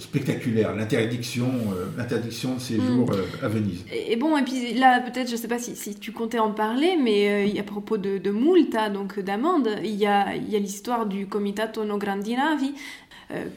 spectaculaire. 0.00 0.74
L'interdiction, 0.74 1.48
l'interdiction 1.96 2.56
de 2.56 2.60
séjour 2.60 3.12
euh, 3.12 3.46
à 3.46 3.48
Venise. 3.48 3.84
Et, 3.92 4.12
et 4.12 4.16
bon, 4.16 4.36
et 4.36 4.42
puis 4.42 4.74
là, 4.74 5.00
peut-être, 5.00 5.30
je 5.30 5.36
sais 5.36 5.46
pas 5.46 5.60
si, 5.60 5.76
si 5.76 5.94
tu 5.94 6.10
comptais 6.10 6.40
en 6.40 6.50
parler, 6.50 6.98
mais 7.00 7.56
à 7.58 7.62
propos 7.62 7.98
de, 7.98 8.18
de 8.18 8.30
multa, 8.32 8.90
donc 8.90 9.20
d'amende, 9.20 9.68
il 9.84 9.94
y 9.94 10.06
a, 10.06 10.34
il 10.34 10.50
y 10.50 10.56
a 10.56 10.58
l'histoire 10.58 11.06
du 11.06 11.28
Comitato 11.28 11.84
No 11.84 11.98
Grandi 11.98 12.34
Navi, 12.34 12.74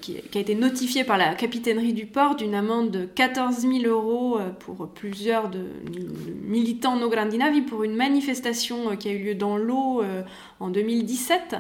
qui, 0.02 0.16
qui 0.16 0.38
a 0.38 0.42
été 0.42 0.56
notifié 0.56 1.04
par 1.04 1.18
la 1.18 1.36
capitainerie 1.36 1.94
du 1.94 2.06
port 2.06 2.36
d'une 2.36 2.56
amende 2.56 2.92
de 2.92 3.06
14 3.06 3.60
000 3.60 3.80
euros 3.86 4.38
euh, 4.40 4.50
pour 4.50 4.88
plusieurs 4.90 5.52
militants 6.44 6.96
No 6.96 7.10
Grandi 7.10 7.38
Navi 7.38 7.62
pour 7.62 7.84
une 7.84 7.96
manifestation 7.96 8.92
euh, 8.92 8.96
qui 8.96 9.10
a 9.10 9.12
eu 9.12 9.24
lieu 9.24 9.36
dans 9.36 9.58
l'eau 9.58 10.02
euh, 10.02 10.24
en 10.60 10.70
2017. 10.70 11.56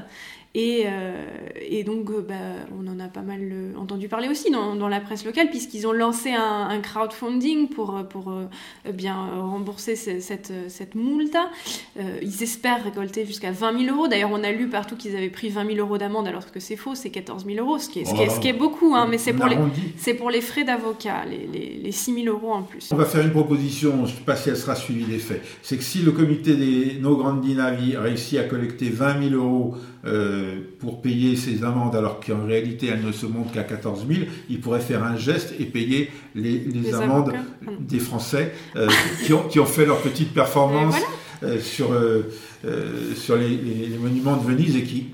Et, 0.59 0.85
euh, 0.87 1.23
et 1.69 1.83
donc, 1.83 2.09
euh, 2.09 2.25
bah, 2.27 2.33
on 2.75 2.87
en 2.87 2.99
a 2.99 3.07
pas 3.09 3.21
mal 3.21 3.41
euh, 3.43 3.73
entendu 3.77 4.07
parler 4.07 4.27
aussi 4.27 4.49
dans, 4.49 4.75
dans 4.75 4.87
la 4.87 4.99
presse 4.99 5.23
locale, 5.23 5.51
puisqu'ils 5.51 5.85
ont 5.85 5.91
lancé 5.91 6.31
un, 6.31 6.67
un 6.67 6.79
crowdfunding 6.79 7.69
pour, 7.69 7.93
pour 8.09 8.31
euh, 8.31 8.45
bien 8.91 9.15
rembourser 9.39 9.95
ce- 9.95 10.19
cette, 10.19 10.51
cette 10.69 10.95
multa. 10.95 11.51
Euh, 11.99 12.17
ils 12.23 12.41
espèrent 12.41 12.83
récolter 12.83 13.23
jusqu'à 13.27 13.51
20 13.51 13.85
000 13.85 13.95
euros. 13.95 14.07
D'ailleurs, 14.07 14.31
on 14.33 14.43
a 14.43 14.51
lu 14.51 14.67
partout 14.67 14.95
qu'ils 14.95 15.15
avaient 15.15 15.29
pris 15.29 15.49
20 15.49 15.67
000 15.75 15.77
euros 15.77 15.99
d'amende, 15.99 16.27
alors 16.27 16.51
que 16.51 16.59
c'est 16.59 16.75
faux, 16.75 16.95
c'est 16.95 17.11
14 17.11 17.45
000 17.45 17.59
euros, 17.63 17.77
ce 17.77 17.87
qui 17.89 17.99
est, 17.99 18.05
ce 18.05 18.15
qui 18.15 18.21
est, 18.23 18.29
ce 18.29 18.39
qui 18.39 18.47
est 18.47 18.53
beaucoup, 18.53 18.95
hein, 18.95 19.05
mais 19.07 19.19
c'est 19.19 19.33
pour, 19.33 19.45
les, 19.45 19.57
c'est 19.97 20.13
pour 20.15 20.31
les 20.31 20.41
frais 20.41 20.63
d'avocat, 20.63 21.23
les, 21.29 21.45
les, 21.53 21.77
les 21.83 21.91
6 21.91 22.23
000 22.23 22.35
euros 22.35 22.51
en 22.53 22.63
plus. 22.63 22.89
On 22.91 22.95
va 22.95 23.05
faire 23.05 23.23
une 23.23 23.31
proposition, 23.31 24.07
je 24.07 24.13
ne 24.13 24.17
sais 24.17 24.23
pas 24.25 24.35
si 24.35 24.49
elle 24.49 24.57
sera 24.57 24.73
suivie 24.73 25.05
des 25.05 25.19
faits. 25.19 25.43
C'est 25.61 25.77
que 25.77 25.83
si 25.83 25.99
le 25.99 26.11
comité 26.13 26.55
des 26.55 26.97
No 26.99 27.15
Grandi 27.15 27.53
Navi 27.53 27.95
réussit 27.95 28.39
à 28.39 28.43
collecter 28.45 28.89
20 28.89 29.29
000 29.29 29.35
euros 29.35 29.75
euh, 30.05 30.46
pour 30.79 31.01
payer 31.01 31.35
ses 31.35 31.63
amendes, 31.63 31.95
alors 31.95 32.19
qu'en 32.19 32.45
réalité 32.45 32.87
elles 32.87 33.05
ne 33.05 33.11
se 33.11 33.25
montent 33.25 33.51
qu'à 33.51 33.63
14 33.63 34.05
000, 34.07 34.21
il 34.49 34.59
pourrait 34.59 34.79
faire 34.79 35.03
un 35.03 35.15
geste 35.17 35.53
et 35.59 35.65
payer 35.65 36.09
les, 36.35 36.59
les 36.59 36.81
Les 36.81 36.93
amendes 36.93 37.29
avocats. 37.29 37.45
Des 37.79 37.99
Français 37.99 38.53
euh, 38.75 38.87
qui, 39.25 39.33
ont, 39.33 39.43
qui 39.47 39.59
ont 39.59 39.65
fait 39.65 39.85
leur 39.85 40.01
petite 40.01 40.33
performance 40.33 40.95
voilà. 41.41 41.55
euh, 41.55 41.59
sur, 41.59 41.91
euh, 41.93 42.23
euh, 42.65 43.13
les- 43.57 43.87
les 43.89 43.97
monuments 43.97 44.37
de 44.37 44.45
Venise 44.45 44.75
et 44.75 44.83
qui, 44.83 45.07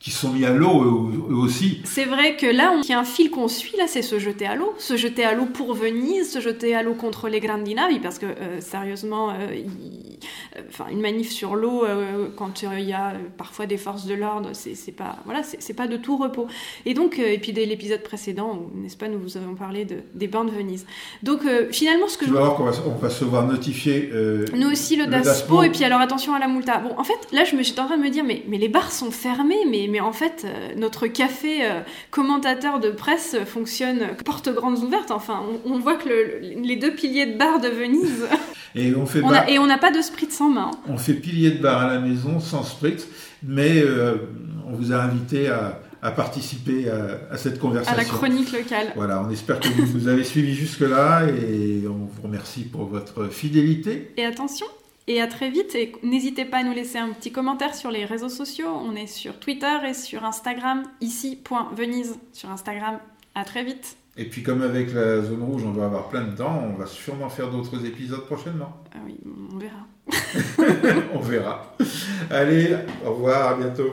qui 0.00 0.10
sont 0.10 0.30
mis 0.32 0.46
à 0.46 0.50
l'eau 0.50 0.82
eux, 1.30 1.34
aussi. 1.34 1.82
C'est 1.84 2.06
vrai 2.06 2.34
que 2.34 2.46
là, 2.46 2.72
on- 2.74 2.80
il 2.82 2.88
y 2.88 2.92
a 2.94 2.98
un 2.98 3.04
fil 3.04 3.30
qu'on 3.30 3.48
suit, 3.48 3.76
là, 3.76 3.84
c'est 3.86 4.00
se 4.00 4.18
jeter 4.18 4.46
à 4.46 4.54
l'eau. 4.56 4.72
Se 4.78 4.96
jeter 4.96 5.24
à 5.24 5.34
l'eau 5.34 5.44
pour 5.44 5.74
Venise, 5.74 6.32
se 6.32 6.40
jeter 6.40 6.74
à 6.74 6.82
l'eau 6.82 6.94
contre 6.94 7.28
les 7.28 7.38
Grandi 7.40 7.74
Navi, 7.74 7.98
parce 7.98 8.18
que, 8.18 8.24
euh, 8.24 8.60
sérieusement, 8.62 9.28
euh, 9.30 9.34
euh, 10.56 10.60
enfin, 10.70 10.86
une 10.90 11.02
manif 11.02 11.30
sur 11.30 11.54
l'eau, 11.54 11.84
euh, 11.84 12.28
quand 12.34 12.62
il 12.62 12.80
y 12.88 12.94
a 12.94 13.12
parfois 13.36 13.66
des 13.66 13.76
forces 13.76 14.06
de 14.06 14.14
l'ordre, 14.14 14.50
c'est 14.54 14.74
c'est 14.74 14.92
pas, 14.92 15.18
voilà, 15.26 15.42
c'est 15.42 15.60
c'est 15.62 15.74
pas 15.74 15.86
de 15.86 15.98
tout 15.98 16.16
repos. 16.16 16.46
Et 16.86 16.94
donc, 16.94 17.18
et 17.18 17.36
puis 17.38 17.52
dès 17.52 17.66
l'épisode 17.66 18.02
précédent, 18.02 18.58
où, 18.74 18.80
n'est-ce 18.80 18.96
pas, 18.96 19.08
nous 19.08 19.18
vous 19.18 19.36
avons 19.36 19.54
parlé 19.54 19.84
de, 19.84 19.96
des 20.14 20.28
bains 20.28 20.46
de 20.46 20.50
Venise. 20.50 20.86
Donc, 21.22 21.40
finalement, 21.72 22.08
ce 22.08 22.16
que 22.16 22.24
Tu 22.24 22.30
je 22.30 22.34
vas 22.34 22.40
voir 22.40 22.54
qu'on 22.56 22.64
va, 22.64 22.72
on 22.86 22.94
va 22.98 23.10
se 23.10 23.24
voir 23.24 23.46
notifier. 23.46 24.10
nous 24.54 24.70
aussi 24.70 24.96
le, 24.96 25.04
Le 25.04 25.10
DASPO, 25.10 25.26
DASPO. 25.28 25.62
et 25.64 25.70
puis 25.70 25.84
alors 25.84 26.00
attention 26.00 26.32
à 26.34 26.38
la 26.38 26.48
multa. 26.48 26.78
Bon, 26.78 26.94
en 26.98 27.04
fait, 27.04 27.18
là, 27.32 27.44
je 27.44 27.54
me 27.54 27.62
j'étais 27.62 27.80
en 27.80 27.86
train 27.86 27.98
de 27.98 28.02
me 28.02 28.08
dire, 28.08 28.24
mais, 28.24 28.42
mais 28.48 28.56
les 28.56 28.68
bars 28.68 28.92
sont 28.92 29.10
fermés, 29.10 29.66
mais, 29.68 29.88
mais 29.90 30.00
en 30.00 30.12
fait, 30.12 30.44
euh, 30.44 30.74
notre 30.76 31.06
café 31.06 31.64
euh, 31.64 31.80
commentateur 32.10 32.80
de 32.80 32.90
presse 32.90 33.36
fonctionne 33.46 34.00
porte 34.24 34.48
grandes 34.48 34.78
ouvertes. 34.78 35.10
Enfin, 35.10 35.42
on, 35.66 35.72
on 35.74 35.78
voit 35.78 35.96
que 35.96 36.08
le- 36.08 36.38
les 36.62 36.76
deux 36.76 36.92
piliers 36.94 37.26
de 37.26 37.36
bar 37.38 37.60
de 37.60 37.68
Venise, 37.68 38.26
Et 38.76 38.94
on 38.94 39.04
fait 39.04 39.20
on 39.22 39.28
bar- 39.30 39.42
a, 39.46 39.50
et 39.50 39.58
on 39.58 39.66
n'a 39.66 39.78
pas 39.78 39.90
de 39.90 40.00
spritz 40.00 40.32
sans 40.36 40.48
main. 40.48 40.70
On 40.88 40.96
fait 40.96 41.14
pilier 41.14 41.50
de 41.50 41.60
bar 41.60 41.82
à 41.82 41.92
la 41.92 41.98
maison 41.98 42.38
sans 42.38 42.62
spritz, 42.62 43.06
mais 43.42 43.82
euh, 43.82 44.14
on 44.66 44.72
vous 44.74 44.92
a 44.92 44.96
invité 44.96 45.48
à, 45.48 45.80
à 46.02 46.12
participer 46.12 46.88
à, 46.88 47.32
à 47.32 47.36
cette 47.36 47.56
À 47.56 47.58
conversation. 47.58 47.96
la 47.96 48.04
chronique 48.04 48.52
locale. 48.52 48.92
Voilà, 48.94 49.22
on 49.26 49.30
espère 49.30 49.58
que 49.58 49.66
vous 49.68 49.98
nous 49.98 50.06
avez 50.08 50.22
suivis 50.22 50.54
jusque-là 50.54 51.22
et 51.26 51.82
on 51.88 52.06
vous 52.06 52.22
remercie 52.22 52.62
pour 52.62 52.84
votre 52.84 53.26
fidélité. 53.26 54.12
Et 54.16 54.24
attention, 54.24 54.66
et 55.10 55.20
à 55.20 55.26
très 55.26 55.50
vite. 55.50 55.74
Et 55.74 55.92
n'hésitez 56.04 56.44
pas 56.44 56.58
à 56.58 56.62
nous 56.62 56.72
laisser 56.72 56.98
un 56.98 57.10
petit 57.10 57.32
commentaire 57.32 57.74
sur 57.74 57.90
les 57.90 58.04
réseaux 58.04 58.28
sociaux. 58.28 58.68
On 58.68 58.94
est 58.94 59.08
sur 59.08 59.40
Twitter 59.40 59.76
et 59.88 59.92
sur 59.92 60.24
Instagram, 60.24 60.84
ici.venise 61.00 62.18
sur 62.32 62.48
Instagram. 62.50 62.98
À 63.34 63.44
très 63.44 63.64
vite. 63.64 63.96
Et 64.16 64.24
puis 64.24 64.42
comme 64.42 64.62
avec 64.62 64.92
la 64.92 65.22
zone 65.22 65.42
rouge, 65.42 65.62
on 65.64 65.72
va 65.72 65.86
avoir 65.86 66.08
plein 66.08 66.22
de 66.22 66.36
temps, 66.36 66.62
on 66.64 66.78
va 66.78 66.86
sûrement 66.86 67.28
faire 67.28 67.50
d'autres 67.50 67.84
épisodes 67.84 68.24
prochainement. 68.26 68.76
Ah 68.94 68.98
oui, 69.04 69.18
on 69.52 69.58
verra. 69.58 69.86
on 71.14 71.20
verra. 71.20 71.76
Allez, 72.30 72.76
au 73.04 73.14
revoir, 73.14 73.48
à 73.48 73.54
bientôt. 73.54 73.92